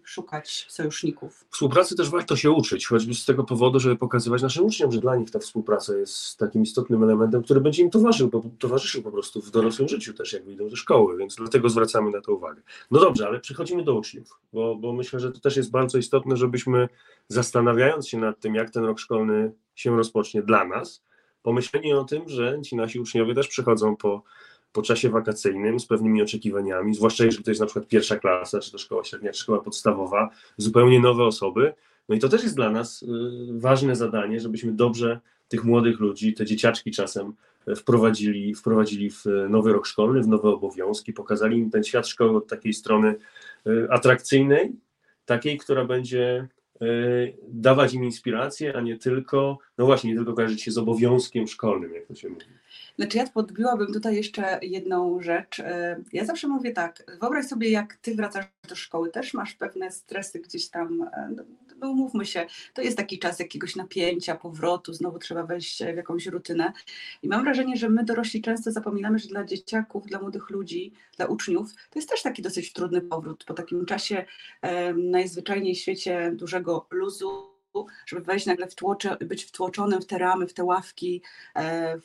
szukać 0.03 0.67
sojuszników. 0.69 1.45
Współpracy 1.51 1.97
też 1.97 2.11
warto 2.11 2.37
się 2.37 2.51
uczyć, 2.51 2.87
choćby 2.87 3.15
z 3.15 3.25
tego 3.25 3.45
powodu, 3.45 3.81
żeby 3.81 3.97
pokazywać 3.97 4.43
naszym 4.43 4.65
uczniom, 4.65 4.93
że 4.93 5.01
dla 5.01 5.17
nich 5.17 5.31
ta 5.31 5.39
współpraca 5.39 5.97
jest 5.97 6.39
takim 6.39 6.63
istotnym 6.63 7.03
elementem, 7.03 7.43
który 7.43 7.61
będzie 7.61 7.83
im 7.83 7.91
towarzyszył, 7.91 8.31
po, 8.31 8.43
towarzyszył 8.59 9.03
po 9.03 9.11
prostu 9.11 9.41
w 9.41 9.51
dorosłym 9.51 9.89
życiu 9.89 10.15
też, 10.15 10.33
jak 10.33 10.45
wyjdą 10.45 10.69
do 10.69 10.77
szkoły, 10.77 11.17
więc 11.19 11.35
dlatego 11.35 11.69
zwracamy 11.69 12.11
na 12.11 12.21
to 12.21 12.35
uwagę. 12.35 12.63
No 12.91 13.01
dobrze, 13.01 13.27
ale 13.27 13.41
przechodzimy 13.41 13.85
do 13.85 13.95
uczniów, 13.95 14.41
bo, 14.53 14.77
bo 14.77 14.93
myślę, 14.93 15.21
że 15.21 15.33
to 15.33 15.41
też 15.41 15.57
jest 15.57 15.71
bardzo 15.71 15.99
istotne, 15.99 16.37
żebyśmy 16.37 16.89
zastanawiając 17.29 18.09
się 18.09 18.19
nad 18.19 18.41
tym, 18.41 18.55
jak 18.55 18.71
ten 18.71 18.85
rok 18.85 18.99
szkolny 18.99 19.53
się 19.75 19.97
rozpocznie 19.97 20.43
dla 20.43 20.65
nas, 20.65 21.03
pomyśleli 21.43 21.93
o 21.93 22.05
tym, 22.05 22.29
że 22.29 22.63
ci 22.63 22.77
nasi 22.77 23.01
uczniowie 23.01 23.35
też 23.35 23.49
przychodzą 23.49 23.97
po, 23.97 24.23
po 24.73 24.83
czasie 24.83 25.11
wakacyjnym 25.11 25.81
z 25.81 25.87
pewnymi 25.87 26.23
oczekiwaniami, 26.23 26.95
zwłaszcza 26.95 27.25
jeżeli 27.25 27.45
to 27.45 27.51
jest 27.51 27.61
na 27.61 27.67
przykład 27.67 27.89
pierwsza 27.89 28.17
klasa, 28.17 28.61
czy 28.61 28.73
to 28.73 28.79
szkoła 28.79 29.05
średnia, 29.05 29.33
czy 29.33 29.41
szkoła 29.41 29.61
podstawowa, 29.61 30.31
zupełnie 30.57 31.01
nowe 31.01 31.25
osoby. 31.25 31.75
No 32.09 32.15
i 32.15 32.19
to 32.19 32.29
też 32.29 32.43
jest 32.43 32.57
dla 32.57 32.71
nas 32.71 33.03
y, 33.03 33.07
ważne 33.51 33.97
zadanie, 33.97 34.41
żebyśmy 34.41 34.73
dobrze 34.73 35.21
tych 35.49 35.65
młodych 35.65 36.01
ludzi, 36.01 36.35
te 36.35 36.45
dzieciaczki 36.45 36.91
czasem 36.91 37.33
wprowadzili, 37.77 38.55
wprowadzili 38.55 39.11
w 39.11 39.25
nowy 39.49 39.73
rok 39.73 39.87
szkolny, 39.87 40.23
w 40.23 40.29
nowe 40.29 40.49
obowiązki, 40.49 41.13
pokazali 41.13 41.59
im 41.59 41.71
ten 41.71 41.85
świat 41.85 42.09
szkoły 42.09 42.37
od 42.37 42.47
takiej 42.47 42.73
strony 42.73 43.15
y, 43.67 43.87
atrakcyjnej, 43.91 44.73
takiej, 45.27 45.59
która 45.59 45.85
będzie 45.85 46.49
dawać 47.49 47.95
im 47.95 48.05
inspirację, 48.05 48.77
a 48.77 48.81
nie 48.81 48.99
tylko, 48.99 49.59
no 49.79 49.87
właśnie, 49.87 50.11
nie 50.11 50.17
tylko 50.17 50.35
kojarzyć 50.35 50.63
się 50.63 50.71
z 50.71 50.79
obowiązkiem 50.79 51.49
szkolnym, 51.49 51.95
jak 51.95 52.07
to 52.07 52.15
się 52.15 52.29
mówi. 52.29 52.45
Znaczy 52.97 53.19
ja 53.19 53.27
podbiłabym 53.27 53.93
tutaj 53.93 54.17
jeszcze 54.17 54.59
jedną 54.63 55.23
rzecz. 55.23 55.59
Y, 55.59 55.65
ja 56.13 56.25
zawsze 56.25 56.49
mówię 56.49 56.73
tak, 56.73 57.19
wyobraź 57.21 57.47
sobie, 57.47 57.71
jak 57.71 57.97
ty 57.97 58.15
wracasz 58.15 58.45
do 58.69 58.75
szkoły, 58.75 59.11
też 59.11 59.35
masz 59.35 59.55
pewne 59.55 59.91
stresy 59.91 60.41
gdzieś 60.41 60.69
tam, 60.69 61.11
no 61.79 61.91
umówmy 61.91 62.27
się, 62.27 62.47
to 62.75 62.83
jest 62.83 62.97
taki 62.97 63.19
czas 63.19 63.39
jakiegoś 63.39 63.77
napięcia, 63.77 64.35
powrotu, 64.35 64.93
znowu 64.93 65.19
trzeba 65.19 65.43
wejść 65.43 65.85
w 65.85 65.97
jakąś 65.97 66.27
rutynę. 66.27 66.73
I 67.23 67.29
mam 67.29 67.45
wrażenie, 67.45 67.77
że 67.77 67.89
my 67.89 68.05
dorośli 68.05 68.43
często 68.43 68.73
zapominamy, 68.73 69.19
że 69.19 69.29
dla 69.29 69.45
dzieciaków, 69.45 70.07
dla 70.07 70.21
młodych 70.21 70.51
ludzi, 70.51 70.93
dla 71.17 71.27
uczniów, 71.27 71.75
to 71.91 71.99
jest 71.99 72.09
też 72.09 72.23
taki 72.23 72.43
dosyć 72.43 72.73
trudny 72.73 73.01
powrót 73.01 73.45
po 73.45 73.55
takim 73.55 73.87
czasie 73.87 74.25
najzwyczajniej 74.97 75.75
w 75.75 75.79
świecie 75.79 76.33
dużego 76.35 76.87
luzu, 76.91 77.55
żeby 78.07 78.23
wejść 78.23 78.47
nagle 78.47 78.67
w 78.69 78.75
tłocze, 78.75 79.17
być 79.17 79.45
wtłoczonym 79.45 80.01
w 80.01 80.07
te 80.07 80.19
ramy, 80.19 80.47
w 80.47 80.55
te 80.55 80.65
ławki, 80.65 81.23
e, 81.57 81.99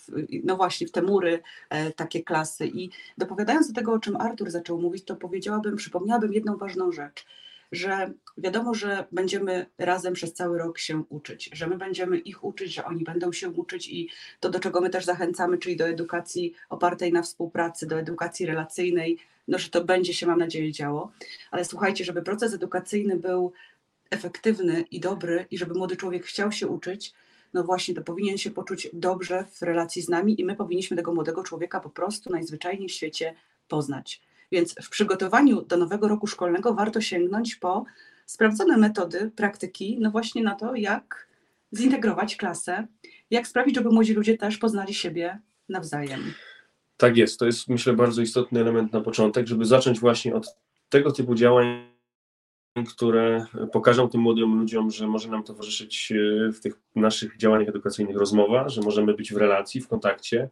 no 0.44 0.58
właśnie 0.58 0.88
w 0.88 0.92
te 0.92 1.02
mury, 1.02 1.42
e, 1.70 1.92
takie 1.92 2.24
klasy. 2.24 2.68
I 2.68 2.90
dopowiadając 3.18 3.68
do 3.68 3.74
tego, 3.74 3.94
o 3.94 4.00
czym 4.00 4.16
Artur 4.16 4.52
zaczął 4.52 4.82
mówić, 4.82 5.06
to 5.06 5.16
powiedziałabym, 5.16 5.76
przypomniałabym 5.76 6.34
jedną 6.34 6.58
ważną 6.58 6.92
rzecz 6.92 7.26
że 7.72 8.14
wiadomo, 8.38 8.74
że 8.74 9.06
będziemy 9.12 9.66
razem 9.78 10.14
przez 10.14 10.34
cały 10.34 10.58
rok 10.58 10.80
się 10.80 11.04
uczyć, 11.10 11.50
że 11.54 11.68
my 11.68 11.78
będziemy 11.78 12.18
ich 12.18 12.44
uczyć, 12.44 12.74
że 12.74 12.86
oni 12.86 13.04
będą 13.04 13.32
się 13.32 13.50
uczyć 13.50 13.88
i 13.88 14.10
to, 14.40 14.50
do 14.50 14.60
czego 14.60 14.82
my 14.82 14.90
też 14.90 15.06
zachęcamy, 15.06 15.58
czyli 15.58 15.76
do 15.78 15.88
edukacji 15.88 16.54
opartej 16.70 17.14
na 17.14 17.22
współpracy, 17.22 17.88
do 17.88 18.00
edukacji 18.00 18.46
relacyjnej, 18.46 19.18
no 19.48 19.58
że 19.58 19.70
to 19.70 19.84
będzie 19.84 20.14
się, 20.14 20.28
mam 20.28 20.40
nadzieję, 20.40 20.72
działo. 20.72 21.12
Ale 21.52 21.66
słuchajcie, 21.66 22.06
żeby 22.06 22.22
proces 22.22 22.54
edukacyjny 22.54 23.16
był 23.16 23.54
efektywny 24.10 24.86
i 24.92 25.00
dobry 25.00 25.46
i 25.52 25.58
żeby 25.58 25.74
młody 25.74 25.96
człowiek 25.96 26.26
chciał 26.26 26.52
się 26.52 26.68
uczyć, 26.68 27.14
no 27.54 27.64
właśnie 27.64 27.96
to 27.96 28.02
powinien 28.02 28.38
się 28.38 28.52
poczuć 28.52 28.90
dobrze 28.94 29.46
w 29.52 29.62
relacji 29.62 30.02
z 30.02 30.10
nami 30.10 30.42
i 30.42 30.46
my 30.46 30.56
powinniśmy 30.56 30.98
tego 30.98 31.14
młodego 31.14 31.44
człowieka 31.44 31.80
po 31.80 31.90
prostu 31.90 32.30
najzwyczajniej 32.30 32.90
w 32.90 32.92
świecie 32.92 33.36
poznać. 33.68 34.22
Więc 34.52 34.76
w 34.82 34.90
przygotowaniu 34.90 35.62
do 35.62 35.78
nowego 35.78 36.08
roku 36.08 36.28
szkolnego 36.28 36.74
warto 36.74 37.02
sięgnąć 37.02 37.56
po 37.56 37.86
sprawdzone 38.26 38.78
metody, 38.78 39.32
praktyki, 39.36 39.98
no 40.00 40.12
właśnie 40.12 40.44
na 40.44 40.56
to, 40.56 40.76
jak 40.76 41.28
zintegrować 41.74 42.36
klasę, 42.36 42.88
jak 43.30 43.48
sprawić, 43.48 43.76
żeby 43.76 43.90
młodzi 43.90 44.14
ludzie 44.14 44.38
też 44.38 44.58
poznali 44.58 44.94
siebie 44.94 45.40
nawzajem. 45.70 46.34
Tak 46.98 47.18
jest, 47.18 47.40
to 47.40 47.46
jest 47.46 47.68
myślę 47.68 47.94
bardzo 47.94 48.22
istotny 48.22 48.60
element 48.60 48.94
na 48.94 49.02
początek, 49.02 49.48
żeby 49.48 49.66
zacząć 49.66 50.00
właśnie 50.00 50.36
od 50.36 50.56
tego 50.90 51.12
typu 51.12 51.36
działań, 51.36 51.90
które 52.86 53.46
pokażą 53.72 54.10
tym 54.10 54.22
młodym 54.22 54.60
ludziom, 54.60 54.92
że 54.92 55.08
może 55.08 55.30
nam 55.30 55.44
towarzyszyć 55.44 56.12
e, 56.12 56.52
w 56.52 56.60
tych 56.60 56.74
naszych 56.96 57.38
działaniach 57.38 57.70
edukacyjnych 57.70 58.18
rozmowa, 58.18 58.70
że 58.70 58.82
możemy 58.82 59.14
być 59.14 59.34
w 59.34 59.38
relacji, 59.38 59.82
w 59.82 59.88
kontakcie. 59.88 60.50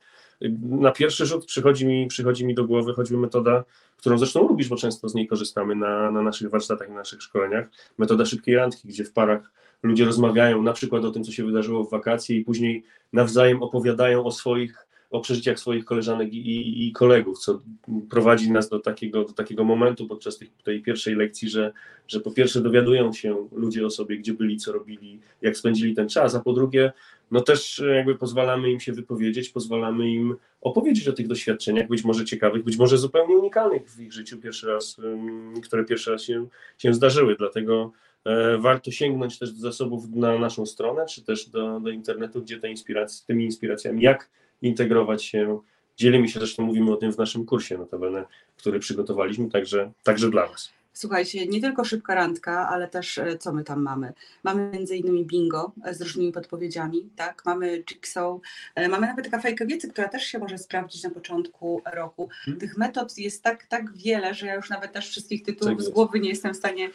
Na 0.61 0.91
pierwszy 0.91 1.25
rzut 1.25 1.45
przychodzi 1.45 1.85
mi, 1.85 2.07
przychodzi 2.07 2.45
mi 2.45 2.55
do 2.55 2.65
głowy 2.65 2.93
choćby 2.93 3.17
metoda, 3.17 3.63
którą 3.97 4.17
zresztą 4.17 4.47
lubisz, 4.47 4.69
bo 4.69 4.75
często 4.75 5.09
z 5.09 5.15
niej 5.15 5.27
korzystamy 5.27 5.75
na, 5.75 6.11
na 6.11 6.21
naszych 6.21 6.49
warsztatach 6.49 6.89
i 6.89 6.91
naszych 6.91 7.21
szkoleniach, 7.21 7.69
metoda 7.97 8.25
szybkiej 8.25 8.55
randki, 8.55 8.87
gdzie 8.87 9.03
w 9.03 9.13
parach 9.13 9.51
ludzie 9.83 10.05
rozmawiają 10.05 10.61
na 10.61 10.73
przykład 10.73 11.05
o 11.05 11.11
tym, 11.11 11.23
co 11.23 11.31
się 11.31 11.45
wydarzyło 11.45 11.83
w 11.83 11.89
wakacje 11.89 12.37
i 12.37 12.45
później 12.45 12.83
nawzajem 13.13 13.63
opowiadają 13.63 14.25
o 14.25 14.31
swoich 14.31 14.86
o 15.09 15.19
przeżyciach 15.19 15.59
swoich 15.59 15.85
koleżanek 15.85 16.33
i, 16.33 16.37
i, 16.37 16.87
i, 16.87 16.91
kolegów, 16.91 17.39
co 17.39 17.61
prowadzi 18.09 18.51
nas 18.51 18.69
do 18.69 18.79
takiego, 18.79 19.23
do 19.23 19.33
takiego 19.33 19.63
momentu 19.63 20.07
podczas 20.07 20.37
tej, 20.37 20.49
tej 20.63 20.81
pierwszej 20.81 21.15
lekcji, 21.15 21.49
że, 21.49 21.73
że 22.07 22.19
po 22.19 22.31
pierwsze 22.31 22.61
dowiadują 22.61 23.13
się 23.13 23.47
ludzie 23.51 23.85
o 23.85 23.89
sobie, 23.89 24.17
gdzie 24.17 24.33
byli, 24.33 24.57
co 24.57 24.71
robili, 24.71 25.19
jak 25.41 25.57
spędzili 25.57 25.95
ten 25.95 26.09
czas, 26.09 26.35
a 26.35 26.39
po 26.39 26.53
drugie, 26.53 26.91
no 27.31 27.41
też 27.41 27.83
jakby 27.95 28.15
pozwalamy 28.15 28.71
im 28.71 28.79
się 28.79 28.93
wypowiedzieć, 28.93 29.49
pozwalamy 29.49 30.09
im 30.09 30.35
opowiedzieć 30.61 31.07
o 31.07 31.13
tych 31.13 31.27
doświadczeniach, 31.27 31.87
być 31.87 32.03
może 32.03 32.25
ciekawych, 32.25 32.63
być 32.63 32.77
może 32.77 32.97
zupełnie 32.97 33.37
unikalnych 33.37 33.89
w 33.89 33.99
ich 33.99 34.13
życiu 34.13 34.37
pierwszy 34.37 34.67
raz, 34.67 34.97
które 35.63 35.85
pierwszy 35.85 36.11
raz 36.11 36.23
się, 36.23 36.47
się 36.77 36.93
zdarzyły, 36.93 37.35
dlatego 37.35 37.91
e, 38.25 38.57
warto 38.57 38.91
sięgnąć 38.91 39.39
też 39.39 39.51
do 39.51 39.59
zasobów 39.59 40.09
na 40.09 40.39
naszą 40.39 40.65
stronę, 40.65 41.05
czy 41.05 41.23
też 41.23 41.49
do, 41.49 41.79
do 41.79 41.89
internetu, 41.89 42.41
gdzie 42.41 42.59
te 42.59 42.69
inspiracje, 42.69 43.27
tymi 43.27 43.45
inspiracjami, 43.45 44.01
jak 44.01 44.29
integrować 44.61 45.23
się. 45.23 45.59
Dzielimy 45.97 46.29
się, 46.29 46.39
zresztą 46.39 46.63
mówimy 46.63 46.93
o 46.93 46.95
tym 46.95 47.13
w 47.13 47.17
naszym 47.17 47.45
kursie 47.45 47.77
notabene, 47.77 48.25
który 48.57 48.79
przygotowaliśmy, 48.79 49.49
także, 49.49 49.91
także 50.03 50.29
dla 50.29 50.47
Was. 50.47 50.76
Słuchajcie, 50.97 51.47
nie 51.47 51.61
tylko 51.61 51.83
szybka 51.83 52.15
randka, 52.15 52.69
ale 52.69 52.87
też 52.87 53.17
e, 53.17 53.37
co 53.37 53.53
my 53.53 53.63
tam 53.63 53.81
mamy? 53.81 54.13
Mamy 54.43 54.71
między 54.73 54.97
innymi 54.97 55.25
bingo 55.25 55.71
e, 55.83 55.93
z 55.93 56.01
różnymi 56.01 56.31
podpowiedziami, 56.31 57.09
tak? 57.15 57.45
Mamy 57.45 57.83
jigsaw, 57.83 58.39
e, 58.75 58.87
mamy 58.87 59.07
nawet 59.07 59.25
taka 59.25 59.39
fajka 59.39 59.65
wiedzy, 59.65 59.87
która 59.87 60.07
też 60.07 60.23
się 60.23 60.39
może 60.39 60.57
sprawdzić 60.57 61.03
na 61.03 61.09
początku 61.09 61.81
roku. 61.93 62.29
Hmm. 62.45 62.59
Tych 62.59 62.77
metod 62.77 63.17
jest 63.17 63.43
tak, 63.43 63.65
tak 63.65 63.97
wiele, 63.97 64.33
że 64.33 64.47
ja 64.47 64.55
już 64.55 64.69
nawet 64.69 64.91
też 64.91 65.09
wszystkich 65.09 65.43
tytułów 65.43 65.77
tak 65.77 65.85
z 65.85 65.89
głowy 65.89 66.19
nie 66.19 66.29
jestem 66.29 66.53
w 66.53 66.57
stanie 66.57 66.89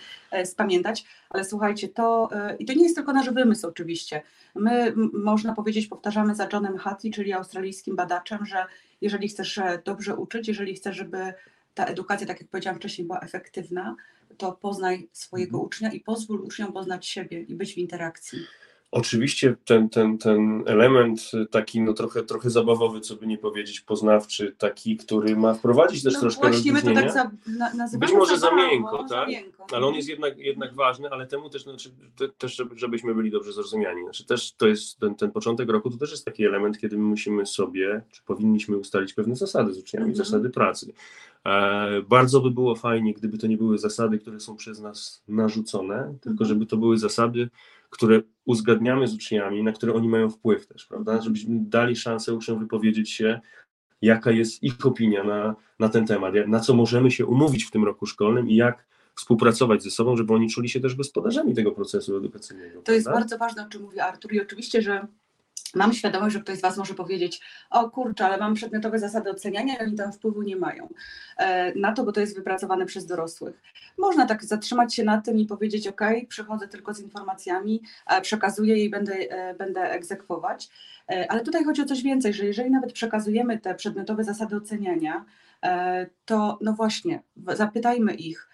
spamiętać, 0.44 1.04
ale 1.30 1.44
słuchajcie, 1.44 1.88
to 1.88 2.28
i 2.58 2.64
to 2.64 2.72
nie 2.72 2.82
jest 2.82 2.96
tylko 2.96 3.12
nasz 3.12 3.30
wymysł 3.30 3.66
oczywiście. 3.66 4.22
My, 4.54 4.92
można 5.12 5.54
powiedzieć, 5.54 5.86
powtarzamy 5.86 6.34
za 6.34 6.48
Johnem 6.52 6.78
Hattie, 6.78 7.10
czyli 7.10 7.32
australijskim 7.32 7.96
badaczem, 7.96 8.46
że 8.46 8.64
jeżeli 9.00 9.28
chcesz 9.28 9.60
dobrze 9.84 10.16
uczyć, 10.16 10.48
jeżeli 10.48 10.74
chcesz, 10.74 10.96
żeby 10.96 11.34
ta 11.74 11.84
edukacja, 11.84 12.26
tak 12.26 12.40
jak 12.40 12.50
powiedziałam 12.50 12.78
wcześniej, 12.78 13.06
była 13.06 13.20
efektywna, 13.20 13.96
to 14.36 14.52
poznaj 14.52 15.08
swojego 15.12 15.56
mhm. 15.56 15.66
ucznia 15.66 15.92
i 15.92 16.00
pozwól 16.00 16.40
uczniom 16.40 16.72
poznać 16.72 17.06
siebie 17.06 17.42
i 17.42 17.54
być 17.54 17.74
w 17.74 17.78
interakcji. 17.78 18.38
Oczywiście 18.92 19.56
ten, 19.64 19.88
ten, 19.88 20.18
ten 20.18 20.62
element 20.66 21.30
taki 21.50 21.80
no 21.80 21.92
trochę, 21.92 22.22
trochę 22.22 22.50
zabawowy, 22.50 23.00
co 23.00 23.16
by 23.16 23.26
nie 23.26 23.38
powiedzieć, 23.38 23.80
poznawczy, 23.80 24.54
taki, 24.58 24.96
który 24.96 25.36
ma 25.36 25.54
wprowadzić 25.54 26.02
też 26.02 26.14
no 26.14 26.20
troszkę 26.20 26.48
właśnie 26.48 26.72
my 26.72 26.82
to 26.82 26.94
tak 26.94 27.12
za, 27.12 27.30
na, 27.58 27.74
nazywamy 27.74 28.06
Być 28.06 28.12
może 28.12 28.38
za 28.38 28.54
miękko, 28.54 29.04
tak? 29.08 29.28
Miękko. 29.28 29.66
Ale 29.72 29.86
on 29.86 29.94
jest 29.94 30.08
jednak, 30.08 30.38
jednak 30.38 30.74
ważny, 30.74 31.10
ale 31.10 31.26
temu 31.26 31.50
też, 31.50 31.62
znaczy, 31.62 31.90
te, 32.16 32.28
też 32.28 32.62
żebyśmy 32.74 33.14
byli 33.14 33.30
dobrze 33.30 33.52
zrozumiani. 33.52 34.02
Znaczy 34.02 34.26
też 34.26 34.52
to 34.52 34.66
jest 34.66 34.98
ten, 34.98 35.14
ten 35.14 35.30
początek 35.30 35.68
roku, 35.68 35.90
to 35.90 35.96
też 35.96 36.10
jest 36.10 36.24
taki 36.24 36.44
element, 36.44 36.78
kiedy 36.78 36.96
my 36.96 37.04
musimy 37.04 37.46
sobie, 37.46 38.02
czy 38.10 38.22
powinniśmy 38.22 38.76
ustalić 38.76 39.14
pewne 39.14 39.36
zasady 39.36 39.72
z 39.72 39.78
uczniami, 39.78 40.10
mhm. 40.10 40.24
zasady 40.24 40.50
pracy. 40.50 40.92
E, 41.46 42.02
bardzo 42.08 42.40
by 42.40 42.50
było 42.50 42.74
fajnie, 42.74 43.14
gdyby 43.14 43.38
to 43.38 43.46
nie 43.46 43.56
były 43.56 43.78
zasady, 43.78 44.18
które 44.18 44.40
są 44.40 44.56
przez 44.56 44.80
nas 44.80 45.22
narzucone, 45.28 46.14
tylko 46.20 46.44
mhm. 46.44 46.48
żeby 46.48 46.66
to 46.66 46.76
były 46.76 46.98
zasady, 46.98 47.48
które 47.92 48.20
uzgadniamy 48.44 49.08
z 49.08 49.14
uczniami, 49.14 49.62
na 49.62 49.72
które 49.72 49.94
oni 49.94 50.08
mają 50.08 50.30
wpływ 50.30 50.66
też, 50.66 50.86
prawda? 50.86 51.20
Żebyśmy 51.20 51.56
dali 51.60 51.96
szansę 51.96 52.34
uczniom 52.34 52.58
wypowiedzieć 52.58 53.10
się, 53.10 53.40
jaka 54.02 54.30
jest 54.30 54.62
ich 54.62 54.86
opinia 54.86 55.24
na, 55.24 55.56
na 55.78 55.88
ten 55.88 56.06
temat, 56.06 56.34
na 56.46 56.60
co 56.60 56.74
możemy 56.74 57.10
się 57.10 57.26
umówić 57.26 57.64
w 57.64 57.70
tym 57.70 57.84
roku 57.84 58.06
szkolnym 58.06 58.48
i 58.48 58.56
jak 58.56 58.86
współpracować 59.14 59.82
ze 59.82 59.90
sobą, 59.90 60.16
żeby 60.16 60.34
oni 60.34 60.48
czuli 60.48 60.68
się 60.68 60.80
też 60.80 60.94
gospodarzami 60.94 61.54
tego 61.54 61.72
procesu 61.72 62.16
edukacyjnego. 62.16 62.70
To 62.70 62.74
prawda? 62.74 62.92
jest 62.92 63.06
bardzo 63.06 63.38
ważne, 63.38 63.66
o 63.66 63.68
czym 63.68 63.82
mówi 63.82 64.00
Artur 64.00 64.32
i 64.32 64.40
oczywiście, 64.40 64.82
że 64.82 65.06
mam 65.74 65.92
świadomość, 65.92 66.34
że 66.34 66.40
ktoś 66.40 66.58
z 66.58 66.60
Was 66.60 66.76
może 66.76 66.94
powiedzieć, 66.94 67.40
o 67.70 67.90
kurczę, 67.90 68.26
ale 68.26 68.38
mam 68.38 68.54
przedmiotowe 68.54 68.98
zasady 68.98 69.30
oceniania 69.30 69.76
i 69.76 69.82
oni 69.82 69.96
tam 69.96 70.12
wpływu 70.12 70.42
nie 70.42 70.56
mają 70.56 70.88
e, 71.36 71.74
na 71.74 71.92
to, 71.92 72.04
bo 72.04 72.12
to 72.12 72.20
jest 72.20 72.36
wypracowane 72.36 72.86
przez 72.86 73.06
dorosłych. 73.06 73.62
Można 73.98 74.26
tak 74.26 74.44
zatrzymać 74.44 74.94
się 74.94 75.04
na 75.04 75.20
tym 75.20 75.38
i 75.38 75.46
powiedzieć, 75.46 75.88
ok, 75.88 76.00
przychodzę 76.28 76.68
tylko 76.68 76.94
z 76.94 77.00
informacjami, 77.00 77.82
przekazuję 78.22 78.76
je 78.76 78.84
i 78.84 78.90
będę, 78.90 79.14
e, 79.14 79.54
będę 79.54 79.90
egzekwować, 79.90 80.68
e, 81.08 81.30
ale 81.30 81.40
tutaj 81.40 81.64
chodzi 81.64 81.82
o 81.82 81.84
coś 81.84 82.02
więcej, 82.02 82.34
że 82.34 82.46
jeżeli 82.46 82.70
nawet 82.70 82.92
przekazujemy 82.92 83.58
te 83.58 83.74
przedmiotowe 83.74 84.24
zasady 84.24 84.56
oceniania, 84.56 85.24
to 86.24 86.58
no 86.60 86.72
właśnie, 86.72 87.22
zapytajmy 87.54 88.14
ich, 88.14 88.48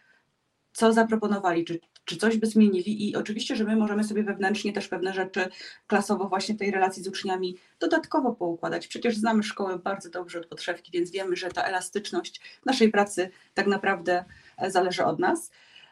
co 0.72 0.92
zaproponowali, 0.92 1.64
czy 1.64 1.80
czy 2.08 2.16
coś 2.16 2.36
by 2.36 2.46
zmienili 2.46 3.10
i 3.10 3.16
oczywiście, 3.16 3.56
że 3.56 3.64
my 3.64 3.76
możemy 3.76 4.04
sobie 4.04 4.22
wewnętrznie 4.22 4.72
też 4.72 4.88
pewne 4.88 5.12
rzeczy 5.12 5.48
klasowo 5.86 6.28
właśnie 6.28 6.54
tej 6.54 6.70
relacji 6.70 7.02
z 7.02 7.08
uczniami 7.08 7.56
dodatkowo 7.80 8.32
poukładać. 8.32 8.86
Przecież 8.86 9.16
znamy 9.16 9.42
szkołę 9.42 9.78
bardzo 9.78 10.10
dobrze 10.10 10.38
od 10.40 10.46
podszewki, 10.46 10.92
więc 10.92 11.10
wiemy, 11.10 11.36
że 11.36 11.48
ta 11.48 11.62
elastyczność 11.62 12.40
naszej 12.66 12.90
pracy 12.90 13.30
tak 13.54 13.66
naprawdę 13.66 14.24
e, 14.58 14.70
zależy 14.70 15.04
od 15.04 15.18
nas. 15.18 15.50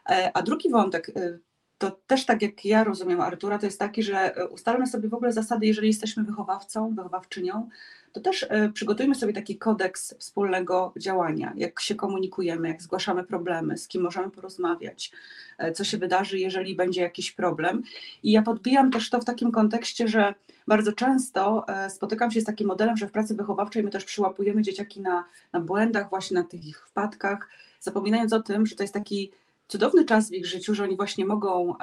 E, 0.09 0.31
a 0.33 0.41
drugi 0.41 0.69
wątek, 0.69 1.09
e, 1.09 1.37
to 1.77 1.91
też 2.07 2.25
tak 2.25 2.41
jak 2.41 2.65
ja 2.65 2.83
rozumiem 2.83 3.21
Artura, 3.21 3.59
to 3.59 3.65
jest 3.65 3.79
taki, 3.79 4.03
że 4.03 4.35
ustalmy 4.49 4.87
sobie 4.87 5.09
w 5.09 5.13
ogóle 5.13 5.33
zasady, 5.33 5.65
jeżeli 5.65 5.87
jesteśmy 5.87 6.23
wychowawcą, 6.23 6.95
wychowawczynią, 6.95 7.69
to 8.17 8.23
też 8.23 8.45
e, 8.49 8.69
przygotujmy 8.69 9.15
sobie 9.15 9.33
taki 9.33 9.57
kodeks 9.57 10.15
wspólnego 10.19 10.93
działania, 10.97 11.53
jak 11.55 11.79
się 11.79 11.95
komunikujemy, 11.95 12.67
jak 12.67 12.81
zgłaszamy 12.81 13.23
problemy, 13.23 13.77
z 13.77 13.87
kim 13.87 14.01
możemy 14.01 14.31
porozmawiać, 14.31 15.11
e, 15.57 15.71
co 15.71 15.83
się 15.83 15.97
wydarzy, 15.97 16.39
jeżeli 16.39 16.75
będzie 16.75 17.01
jakiś 17.01 17.31
problem. 17.31 17.83
I 18.23 18.31
ja 18.31 18.41
podbijam 18.41 18.91
też 18.91 19.09
to 19.09 19.19
w 19.19 19.25
takim 19.25 19.51
kontekście, 19.51 20.07
że 20.07 20.33
bardzo 20.67 20.93
często 20.93 21.65
e, 21.67 21.89
spotykam 21.89 22.31
się 22.31 22.41
z 22.41 22.43
takim 22.43 22.67
modelem, 22.67 22.97
że 22.97 23.07
w 23.07 23.11
pracy 23.11 23.35
wychowawczej 23.35 23.83
my 23.83 23.89
też 23.89 24.05
przyłapujemy 24.05 24.61
dzieciaki 24.61 25.01
na, 25.01 25.25
na 25.53 25.59
błędach, 25.59 26.09
właśnie 26.09 26.35
na 26.35 26.43
tych 26.43 26.87
wpadkach, 26.87 27.49
zapominając 27.79 28.33
o 28.33 28.41
tym, 28.41 28.65
że 28.65 28.75
to 28.75 28.83
jest 28.83 28.93
taki 28.93 29.31
cudowny 29.67 30.05
czas 30.05 30.29
w 30.29 30.33
ich 30.33 30.45
życiu, 30.45 30.75
że 30.75 30.83
oni 30.83 30.95
właśnie 30.95 31.25
mogą 31.25 31.75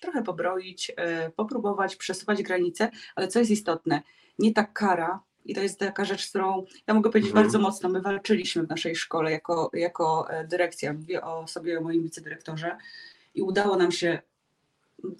trochę 0.00 0.22
pobroić, 0.22 0.92
popróbować 1.36 1.96
przesuwać 1.96 2.42
granice, 2.42 2.90
ale 3.16 3.28
co 3.28 3.38
jest 3.38 3.50
istotne, 3.50 4.02
nie 4.38 4.52
ta 4.52 4.64
kara, 4.64 5.20
i 5.44 5.54
to 5.54 5.60
jest 5.60 5.78
taka 5.78 6.04
rzecz, 6.04 6.26
z 6.26 6.30
którą 6.30 6.64
ja 6.86 6.94
mogę 6.94 7.10
powiedzieć 7.10 7.30
mhm. 7.30 7.44
bardzo 7.44 7.58
mocno, 7.58 7.88
my 7.88 8.00
walczyliśmy 8.00 8.62
w 8.62 8.68
naszej 8.68 8.96
szkole 8.96 9.30
jako, 9.30 9.70
jako 9.72 10.30
e, 10.30 10.44
dyrekcja, 10.46 10.92
mówię 10.92 11.22
o 11.22 11.46
sobie, 11.46 11.78
o 11.78 11.82
moim 11.82 12.02
wicedyrektorze 12.02 12.76
i 13.34 13.42
udało 13.42 13.76
nam 13.76 13.92
się 13.92 14.18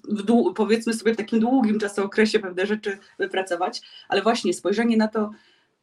w 0.03 0.53
powiedzmy 0.53 0.93
sobie 0.93 1.13
w 1.13 1.17
takim 1.17 1.39
długim 1.39 1.79
czasookresie 1.79 2.39
pewne 2.39 2.65
rzeczy 2.65 2.97
wypracować, 3.19 3.81
ale 4.07 4.21
właśnie 4.21 4.53
spojrzenie 4.53 4.97
na 4.97 5.07
to, 5.07 5.31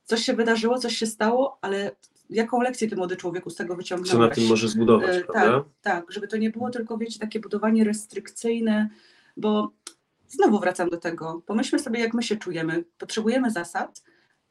coś 0.04 0.24
się 0.24 0.32
wydarzyło, 0.32 0.78
coś 0.78 0.96
się 0.96 1.06
stało, 1.06 1.58
ale 1.60 1.90
jaką 2.30 2.60
lekcję 2.60 2.88
ty 2.88 2.96
młody 2.96 3.16
człowieku 3.16 3.50
z 3.50 3.56
tego 3.56 3.76
wyciągnąłeś? 3.76 4.12
Co 4.12 4.18
na 4.18 4.28
tym 4.28 4.46
może 4.46 4.68
zbudować, 4.68 5.16
e, 5.16 5.20
prawda? 5.20 5.52
Tak, 5.52 5.64
tak, 5.82 6.12
żeby 6.12 6.28
to 6.28 6.36
nie 6.36 6.50
było 6.50 6.70
tylko, 6.70 6.98
wiecie, 6.98 7.18
takie 7.18 7.40
budowanie 7.40 7.84
restrykcyjne, 7.84 8.88
bo 9.36 9.72
znowu 10.28 10.60
wracam 10.60 10.88
do 10.88 10.96
tego, 10.96 11.42
pomyślmy 11.46 11.78
sobie, 11.78 12.00
jak 12.00 12.14
my 12.14 12.22
się 12.22 12.36
czujemy. 12.36 12.84
Potrzebujemy 12.98 13.50
zasad, 13.50 14.02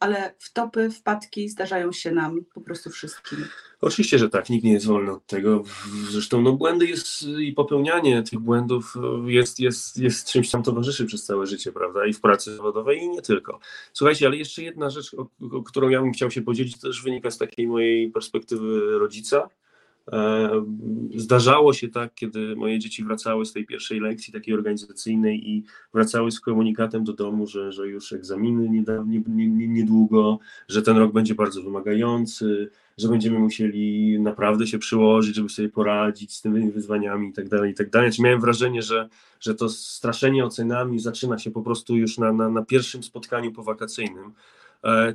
ale 0.02 0.34
wtopy, 0.40 0.90
wpadki 0.90 1.50
zdarzają 1.50 1.92
się 1.92 2.12
nam 2.12 2.46
po 2.54 2.62
prostu 2.62 2.90
wszystkim. 2.90 3.46
Oczywiście, 3.82 4.20
że 4.20 4.30
tak, 4.30 4.50
nikt 4.50 4.66
nie 4.66 4.74
jest 4.74 4.86
wolny 4.86 5.12
od 5.12 5.26
tego. 5.26 5.64
Zresztą 6.10 6.42
no, 6.42 6.54
błędy 6.54 6.86
jest 6.88 7.24
i 7.24 7.54
popełnianie 7.54 8.24
tych 8.24 8.40
błędów 8.40 8.94
jest, 9.26 9.60
jest, 9.60 9.98
jest 9.98 10.32
czymś, 10.32 10.50
tam 10.50 10.64
towarzyszy 10.64 11.06
przez 11.06 11.26
całe 11.26 11.48
życie, 11.48 11.72
prawda? 11.72 12.06
I 12.06 12.14
w 12.14 12.22
pracy 12.22 12.56
zawodowej, 12.56 13.00
i 13.00 13.10
nie 13.10 13.22
tylko. 13.22 13.60
Słuchajcie, 13.94 14.28
ale 14.28 14.38
jeszcze 14.38 14.64
jedna 14.64 14.90
rzecz, 14.90 15.14
o, 15.14 15.28
o 15.58 15.64
którą 15.64 15.90
ja 15.90 16.02
bym 16.02 16.12
chciał 16.12 16.32
się 16.32 16.42
podzielić, 16.42 16.80
też 16.80 17.04
wynika 17.04 17.32
z 17.32 17.38
takiej 17.38 17.68
mojej 17.68 18.12
perspektywy 18.12 19.00
rodzica. 19.00 19.50
E, 20.12 20.50
zdarzało 21.16 21.74
się 21.74 21.90
tak, 21.90 22.14
kiedy 22.16 22.56
moje 22.56 22.80
dzieci 22.80 23.04
wracały 23.04 23.46
z 23.46 23.54
tej 23.54 23.66
pierwszej 23.66 24.00
lekcji 24.00 24.34
takiej 24.34 24.54
organizacyjnej 24.54 25.50
i 25.50 25.64
wracały 25.94 26.32
z 26.32 26.40
komunikatem 26.40 27.04
do 27.04 27.14
domu, 27.14 27.48
że, 27.48 27.72
że 27.72 27.88
już 27.88 28.14
egzaminy 28.14 28.84
niedługo, 29.68 30.40
że 30.68 30.82
ten 30.82 30.98
rok 30.98 31.14
będzie 31.14 31.36
bardzo 31.36 31.64
wymagający, 31.64 32.70
że 32.98 33.08
będziemy 33.08 33.40
musieli 33.40 34.20
naprawdę 34.20 34.68
się 34.68 34.80
przyłożyć, 34.80 35.36
żeby 35.36 35.50
sobie 35.50 35.70
poradzić 35.70 36.34
z 36.36 36.42
tymi 36.42 36.72
wyzwaniami 36.72 37.34
i 37.38 37.50
dalej, 37.50 37.72
i 37.72 37.76
tak 37.76 37.90
dalej. 37.90 38.10
Znaczy 38.10 38.22
miałem 38.22 38.42
wrażenie, 38.42 38.82
że, 38.82 39.10
że 39.40 39.56
to 39.56 39.70
straszenie 39.70 40.46
ocenami 40.46 41.00
zaczyna 41.00 41.38
się 41.38 41.52
po 41.52 41.62
prostu 41.62 41.96
już 41.96 42.18
na, 42.18 42.34
na, 42.34 42.50
na 42.50 42.66
pierwszym 42.66 43.04
spotkaniu 43.04 43.52
powakacyjnym 43.52 44.34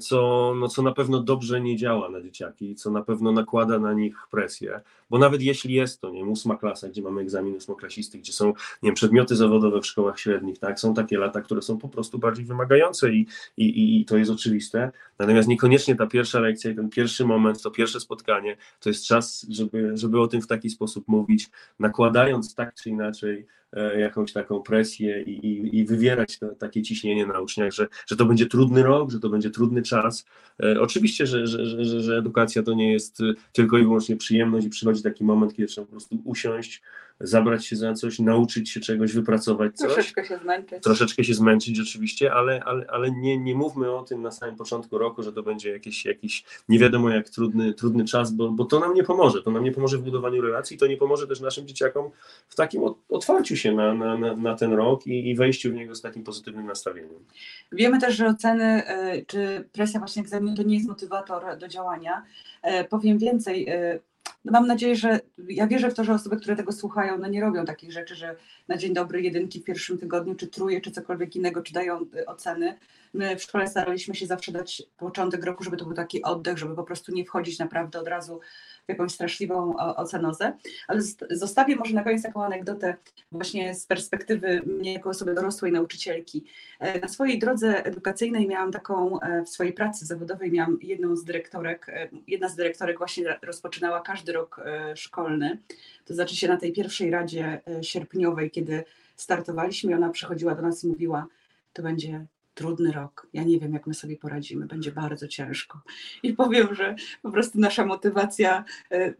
co, 0.01 0.53
no, 0.57 0.69
co 0.69 0.83
na 0.83 0.93
pewno 0.93 1.21
dobrze 1.21 1.61
nie 1.61 1.77
działa 1.77 2.09
na 2.09 2.21
dzieciaki, 2.21 2.75
co 2.75 2.91
na 2.91 3.03
pewno 3.03 3.33
nakłada 3.33 3.79
na 3.79 3.93
nich 3.93 4.17
presję, 4.31 4.81
bo 5.11 5.19
nawet 5.19 5.43
jeśli 5.43 5.75
jest 5.75 6.01
to, 6.01 6.11
nie 6.11 6.19
wiem, 6.19 6.29
ósma 6.29 6.57
klasa, 6.57 6.89
gdzie 6.89 7.03
mamy 7.03 7.21
egzamin 7.21 7.55
ósmoklasisty, 7.55 8.19
gdzie 8.19 8.33
są, 8.33 8.47
nie 8.47 8.55
wiem, 8.83 8.95
przedmioty 8.95 9.37
zawodowe 9.37 9.81
w 9.81 9.87
szkołach 9.87 10.21
średnich, 10.21 10.59
tak, 10.59 10.81
są 10.81 10.95
takie 10.95 11.19
lata, 11.19 11.41
które 11.41 11.63
są 11.63 11.79
po 11.79 11.89
prostu 11.89 12.19
bardziej 12.19 12.45
wymagające 12.45 13.13
i, 13.13 13.27
i, 13.57 14.01
i 14.01 14.05
to 14.05 14.17
jest 14.17 14.31
oczywiste, 14.31 14.91
natomiast 15.19 15.49
niekoniecznie 15.49 15.97
ta 15.97 16.07
pierwsza 16.07 16.41
lekcja 16.41 16.71
i 16.71 16.75
ten 16.75 16.91
pierwszy 16.91 17.25
moment, 17.25 17.63
to 17.63 17.71
pierwsze 17.71 18.01
spotkanie, 18.01 18.57
to 18.81 18.89
jest 18.89 19.07
czas, 19.07 19.47
żeby, 19.51 19.93
żeby 19.95 20.21
o 20.21 20.29
tym 20.29 20.43
w 20.43 20.47
taki 20.47 20.71
sposób 20.71 21.09
mówić, 21.09 21.51
nakładając 21.79 22.55
tak 22.55 22.75
czy 22.75 22.91
inaczej 22.91 23.47
e, 23.73 24.01
jakąś 24.01 24.33
taką 24.33 24.63
presję 24.63 25.23
i, 25.23 25.47
i, 25.47 25.79
i 25.79 25.85
wywierać 25.85 26.39
to, 26.39 26.49
takie 26.49 26.83
ciśnienie 26.83 27.27
na 27.27 27.41
uczniach, 27.41 27.73
że, 27.73 27.89
że 28.07 28.17
to 28.17 28.25
będzie 28.25 28.47
trudny 28.47 28.83
rok, 28.83 29.11
że 29.11 29.21
to 29.21 29.29
będzie 29.29 29.51
trudny 29.51 29.83
czas. 29.83 30.27
E, 30.63 30.81
oczywiście, 30.81 31.27
że, 31.27 31.47
że, 31.47 31.85
że, 31.85 32.01
że 32.01 32.17
edukacja 32.17 32.63
to 32.63 32.75
nie 32.75 32.93
jest 32.93 33.19
tylko 33.53 33.79
i 33.79 33.83
wyłącznie 33.83 34.17
przyjemność 34.17 34.67
i 34.67 34.71
przychodzi 34.71 34.96
taki 35.03 35.25
moment, 35.25 35.55
kiedy 35.55 35.69
trzeba 35.69 35.85
po 35.85 35.91
prostu 35.91 36.19
usiąść, 36.25 36.83
zabrać 37.21 37.67
się 37.67 37.77
za 37.77 37.95
coś, 37.95 38.19
nauczyć 38.19 38.71
się 38.71 38.81
czegoś, 38.81 39.13
wypracować 39.13 39.77
coś. 39.77 39.93
Troszeczkę 39.93 40.25
się 40.25 40.39
zmęczyć. 40.39 40.83
Troszeczkę 40.83 41.25
się 41.25 41.35
zmęczyć 41.35 41.77
rzeczywiście, 41.77 42.33
ale, 42.33 42.65
ale, 42.65 42.87
ale 42.89 43.11
nie, 43.11 43.39
nie 43.39 43.55
mówmy 43.55 43.91
o 43.91 44.03
tym 44.03 44.23
na 44.23 44.31
samym 44.31 44.57
początku 44.57 44.99
roku, 44.99 45.23
że 45.23 45.33
to 45.33 45.43
będzie 45.43 45.71
jakiś, 45.71 46.05
jakiś 46.05 46.45
nie 46.69 46.79
wiadomo 46.79 47.11
jak 47.11 47.29
trudny, 47.29 47.75
trudny 47.75 48.05
czas, 48.05 48.33
bo, 48.33 48.51
bo 48.51 48.65
to 48.65 48.81
nam 48.81 48.95
nie 48.95 49.03
pomoże. 49.03 49.43
To 49.43 49.51
nam 49.51 49.65
nie 49.65 49.73
pomoże 49.73 49.99
w 49.99 50.03
budowaniu 50.03 50.43
relacji, 50.43 50.79
to 50.79 50.87
nie 50.87 50.97
pomoże 50.97 51.27
też 51.27 51.41
naszym 51.41 51.67
dzieciakom 51.67 52.11
w 52.49 52.57
takim 52.57 52.83
otwarciu 53.09 53.57
się 53.57 53.73
na, 53.73 53.95
na, 53.95 54.19
na, 54.19 54.37
na 54.37 54.55
ten 54.55 54.73
rok 54.73 55.07
i, 55.07 55.31
i 55.31 55.35
wejściu 55.35 55.71
w 55.71 55.75
niego 55.75 55.95
z 55.95 56.01
takim 56.01 56.25
pozytywnym 56.25 56.67
nastawieniem. 56.67 57.25
Wiemy 57.73 58.01
też, 58.01 58.17
że 58.17 58.27
oceny 58.27 58.83
y, 59.15 59.27
czy 59.27 59.69
presja 59.73 60.01
właśnie 60.01 60.23
egzaminu 60.23 60.57
to 60.57 60.63
nie 60.63 60.75
jest 60.75 60.89
motywator 60.89 61.59
do 61.59 61.69
działania. 61.69 62.23
E, 62.63 62.85
powiem 62.85 63.19
więcej, 63.19 63.69
y, 63.69 64.01
no 64.47 64.53
mam 64.53 64.67
nadzieję, 64.67 64.97
że 64.97 65.21
ja 65.49 65.67
wierzę 65.67 65.91
w 65.91 65.95
to, 65.95 66.05
że 66.05 66.15
osoby, 66.15 66.37
które 66.37 66.57
tego 66.57 66.73
słuchają, 66.73 67.19
no 67.19 67.29
nie 67.29 67.41
robią 67.41 67.65
takich 67.65 67.93
rzeczy, 67.93 68.15
że 68.15 68.37
na 68.69 68.77
dzień 68.77 68.95
dobry 68.95 69.23
jedynki 69.23 69.61
w 69.61 69.65
pierwszym 69.65 69.99
tygodniu, 69.99 70.35
czy 70.35 70.47
truje, 70.47 70.81
czy 70.81 70.91
cokolwiek 70.91 71.37
innego, 71.37 71.63
czy 71.63 71.73
dają 71.73 72.01
y, 72.03 72.27
oceny. 72.27 72.79
My 73.17 73.37
w 73.37 73.43
szkole 73.43 73.69
staraliśmy 73.69 74.15
się 74.15 74.27
zawsze 74.27 74.53
dać 74.53 74.83
początek 74.97 75.45
roku, 75.45 75.65
żeby 75.65 75.77
to 75.77 75.85
był 75.85 75.95
taki 75.95 76.23
oddech, 76.23 76.59
żeby 76.59 76.75
po 76.75 76.85
prostu 76.85 77.13
nie 77.13 77.25
wchodzić 77.25 77.59
naprawdę 77.59 78.01
od 78.01 78.09
razu 78.09 78.41
w 78.87 78.89
jakąś 78.89 79.13
straszliwą 79.13 79.77
ocenozę. 79.77 80.53
Ale 80.89 81.01
zostawię 81.31 81.77
może 81.77 81.95
na 81.95 82.05
koniec 82.05 82.23
taką 82.23 82.45
anegdotę 82.45 82.97
właśnie 83.33 83.75
z 83.75 83.87
perspektywy 83.87 84.63
mnie 84.67 84.93
jako 84.93 85.11
osoby 85.11 85.35
dorosłej 85.35 85.73
nauczycielki. 85.73 86.45
E, 86.79 87.01
na 87.01 87.09
swojej 87.09 87.39
drodze 87.39 87.85
edukacyjnej 87.85 88.49
miałam 88.49 88.73
taką, 88.73 89.21
e, 89.21 89.43
w 89.43 89.49
swojej 89.49 89.73
pracy 89.73 90.07
zawodowej 90.07 90.53
miałam 90.53 90.79
jedną 90.83 91.17
z 91.17 91.25
dyrektorek, 91.25 91.89
e, 91.89 92.09
jedna 92.27 92.49
z 92.49 92.57
dyrektorek 92.57 92.99
właśnie 92.99 93.39
rozpoczynała 93.43 94.01
każdy 94.01 94.33
rok 94.33 94.61
szkolny, 94.95 95.59
to 96.05 96.15
znaczy 96.15 96.37
się 96.37 96.49
na 96.49 96.57
tej 96.57 96.73
pierwszej 96.73 97.11
radzie 97.11 97.61
sierpniowej, 97.83 98.51
kiedy 98.51 98.85
startowaliśmy, 99.17 99.97
ona 99.97 100.11
przychodziła 100.11 100.55
do 100.55 100.63
nas 100.63 100.85
i 100.85 100.89
mówiła, 100.89 101.27
to 101.73 101.83
będzie 101.83 102.27
trudny 102.57 102.93
rok. 102.93 103.27
Ja 103.33 103.45
nie 103.45 103.61
wiem, 103.61 103.73
jak 103.73 103.87
my 103.87 103.95
sobie 103.95 104.17
poradzimy, 104.17 104.67
będzie 104.67 104.93
bardzo 104.93 105.29
ciężko. 105.29 105.81
I 106.23 106.33
powiem, 106.33 106.75
że 106.75 106.95
po 107.23 107.31
prostu 107.31 107.59
nasza 107.59 107.87
motywacja, 107.87 108.65
e, 108.91 109.15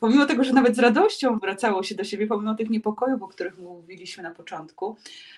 pomimo 0.00 0.26
tego, 0.26 0.44
że 0.44 0.52
nawet 0.52 0.76
z 0.76 0.78
radością 0.78 1.38
wracało 1.38 1.82
się 1.82 1.94
do 1.94 2.04
siebie, 2.04 2.26
pomimo 2.26 2.54
tych 2.54 2.70
niepokojów, 2.70 3.22
o 3.22 3.28
których 3.28 3.58
mówiliśmy 3.58 4.22
na 4.22 4.30
początku, 4.30 4.96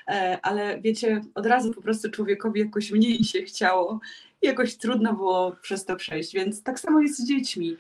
e, 0.09 0.39
ale 0.43 0.81
wiecie, 0.81 1.21
od 1.35 1.47
razu 1.47 1.75
po 1.75 1.83
prostu 1.83 2.11
człowiekowi 2.11 2.61
jakoś 2.61 2.91
mniej 2.91 3.25
się 3.25 3.43
chciało 3.43 4.01
jakoś 4.43 4.77
trudno 4.77 5.15
było 5.15 5.57
przez 5.63 5.85
to 5.85 5.97
przejść. 5.97 6.35
Więc 6.35 6.63
tak 6.63 6.81
samo 6.81 7.01
jest 7.01 7.19
z 7.19 7.29
dziećmi. 7.29 7.77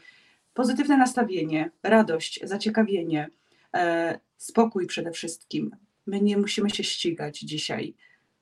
Pozytywne 0.54 0.96
nastawienie, 0.96 1.70
radość, 1.82 2.40
zaciekawienie, 2.42 3.28
e, 3.74 4.20
spokój 4.36 4.86
przede 4.86 5.10
wszystkim. 5.10 5.76
My 6.06 6.20
nie 6.20 6.36
musimy 6.36 6.70
się 6.70 6.84
ścigać 6.84 7.38
dzisiaj 7.38 7.94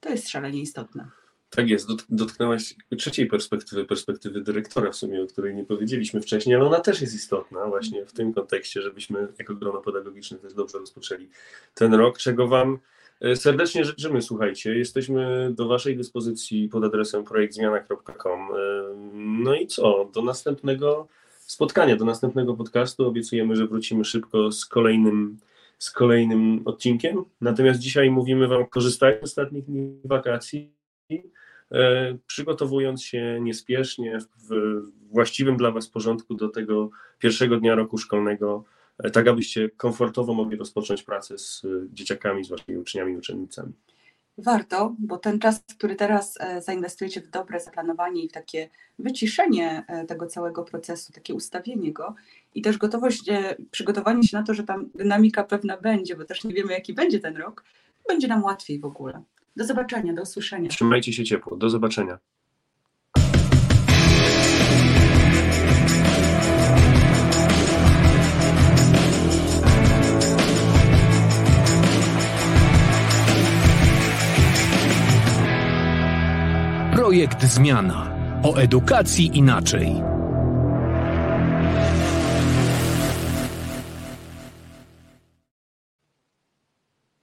to 0.04 0.10
jest 0.10 0.28
szalenie 0.28 0.60
istotne. 0.60 1.10
Tak 1.50 1.68
jest, 1.68 1.88
dotknęłaś 2.08 2.74
trzeciej 2.98 3.26
perspektywy, 3.26 3.84
perspektywy 3.84 4.40
dyrektora 4.40 4.90
w 4.90 4.96
sumie, 4.96 5.22
o 5.22 5.26
której 5.26 5.54
nie 5.54 5.64
powiedzieliśmy 5.64 6.20
wcześniej, 6.20 6.56
ale 6.56 6.64
ona 6.64 6.80
też 6.80 7.00
jest 7.00 7.14
istotna 7.14 7.66
właśnie 7.66 8.06
w 8.06 8.12
tym 8.12 8.32
kontekście, 8.32 8.82
żebyśmy 8.82 9.28
jako 9.38 9.54
grono 9.54 9.80
pedagogiczne 9.80 10.38
też 10.38 10.54
dobrze 10.54 10.78
rozpoczęli 10.78 11.28
ten 11.74 11.94
rok, 11.94 12.18
czego 12.18 12.48
Wam 12.48 12.78
e, 13.20 13.36
serdecznie 13.36 13.84
życzymy. 13.84 14.22
Słuchajcie, 14.22 14.78
jesteśmy 14.78 15.52
do 15.54 15.68
Waszej 15.68 15.96
dyspozycji 15.96 16.68
pod 16.68 16.84
adresem 16.84 17.24
projektzmiana.com. 17.24 18.40
E, 18.40 18.54
no 19.14 19.54
i 19.54 19.66
co? 19.66 20.10
Do 20.14 20.22
następnego 20.22 21.08
spotkania, 21.38 21.96
do 21.96 22.04
następnego 22.04 22.54
podcastu. 22.54 23.06
Obiecujemy, 23.06 23.56
że 23.56 23.66
wrócimy 23.66 24.04
szybko 24.04 24.52
z 24.52 24.66
kolejnym 24.66 25.38
z 25.78 25.90
kolejnym 25.90 26.62
odcinkiem. 26.64 27.24
Natomiast 27.40 27.80
dzisiaj 27.80 28.10
mówimy 28.10 28.48
Wam, 28.48 28.66
korzystajcie 28.66 29.20
z 29.20 29.24
ostatnich 29.24 29.64
dni 29.64 30.00
wakacji, 30.04 30.72
e, 31.72 32.18
przygotowując 32.26 33.02
się 33.02 33.38
niespiesznie, 33.40 34.18
w 34.48 34.80
właściwym 35.10 35.56
dla 35.56 35.70
Was 35.70 35.88
porządku 35.88 36.34
do 36.34 36.48
tego 36.48 36.90
pierwszego 37.18 37.56
dnia 37.56 37.74
roku 37.74 37.98
szkolnego, 37.98 38.64
e, 38.98 39.10
tak 39.10 39.28
abyście 39.28 39.70
komfortowo 39.70 40.34
mogli 40.34 40.56
rozpocząć 40.56 41.02
pracę 41.02 41.38
z 41.38 41.66
dzieciakami, 41.92 42.44
z 42.44 42.48
Waszymi 42.48 42.78
uczniami 42.78 43.12
i 43.12 43.16
uczennicami. 43.16 43.72
Warto, 44.38 44.96
bo 44.98 45.18
ten 45.18 45.38
czas, 45.38 45.64
który 45.78 45.96
teraz 45.96 46.38
e, 46.40 46.62
zainwestujecie 46.62 47.20
w 47.20 47.30
dobre 47.30 47.60
zaplanowanie 47.60 48.24
i 48.24 48.28
w 48.28 48.32
takie 48.32 48.68
wyciszenie 48.98 49.84
e, 49.88 50.04
tego 50.06 50.26
całego 50.26 50.64
procesu, 50.64 51.12
takie 51.12 51.34
ustawienie 51.34 51.92
go 51.92 52.14
i 52.54 52.62
też 52.62 52.78
gotowość, 52.78 53.28
e, 53.28 53.56
przygotowanie 53.70 54.22
się 54.22 54.36
na 54.36 54.42
to, 54.42 54.54
że 54.54 54.62
tam 54.62 54.90
dynamika 54.94 55.44
pewna 55.44 55.76
będzie, 55.76 56.16
bo 56.16 56.24
też 56.24 56.44
nie 56.44 56.54
wiemy, 56.54 56.72
jaki 56.72 56.94
będzie 56.94 57.20
ten 57.20 57.36
rok, 57.36 57.64
będzie 58.08 58.28
nam 58.28 58.44
łatwiej 58.44 58.80
w 58.80 58.84
ogóle. 58.84 59.22
Do 59.56 59.64
zobaczenia, 59.64 60.12
do 60.12 60.22
usłyszenia. 60.22 60.68
Trzymajcie 60.68 61.12
się 61.12 61.24
ciepło. 61.24 61.56
Do 61.56 61.70
zobaczenia. 61.70 62.18
Projekt 77.04 77.44
Zmiana 77.44 78.06
o 78.42 78.56
edukacji 78.56 79.38
inaczej. 79.38 80.13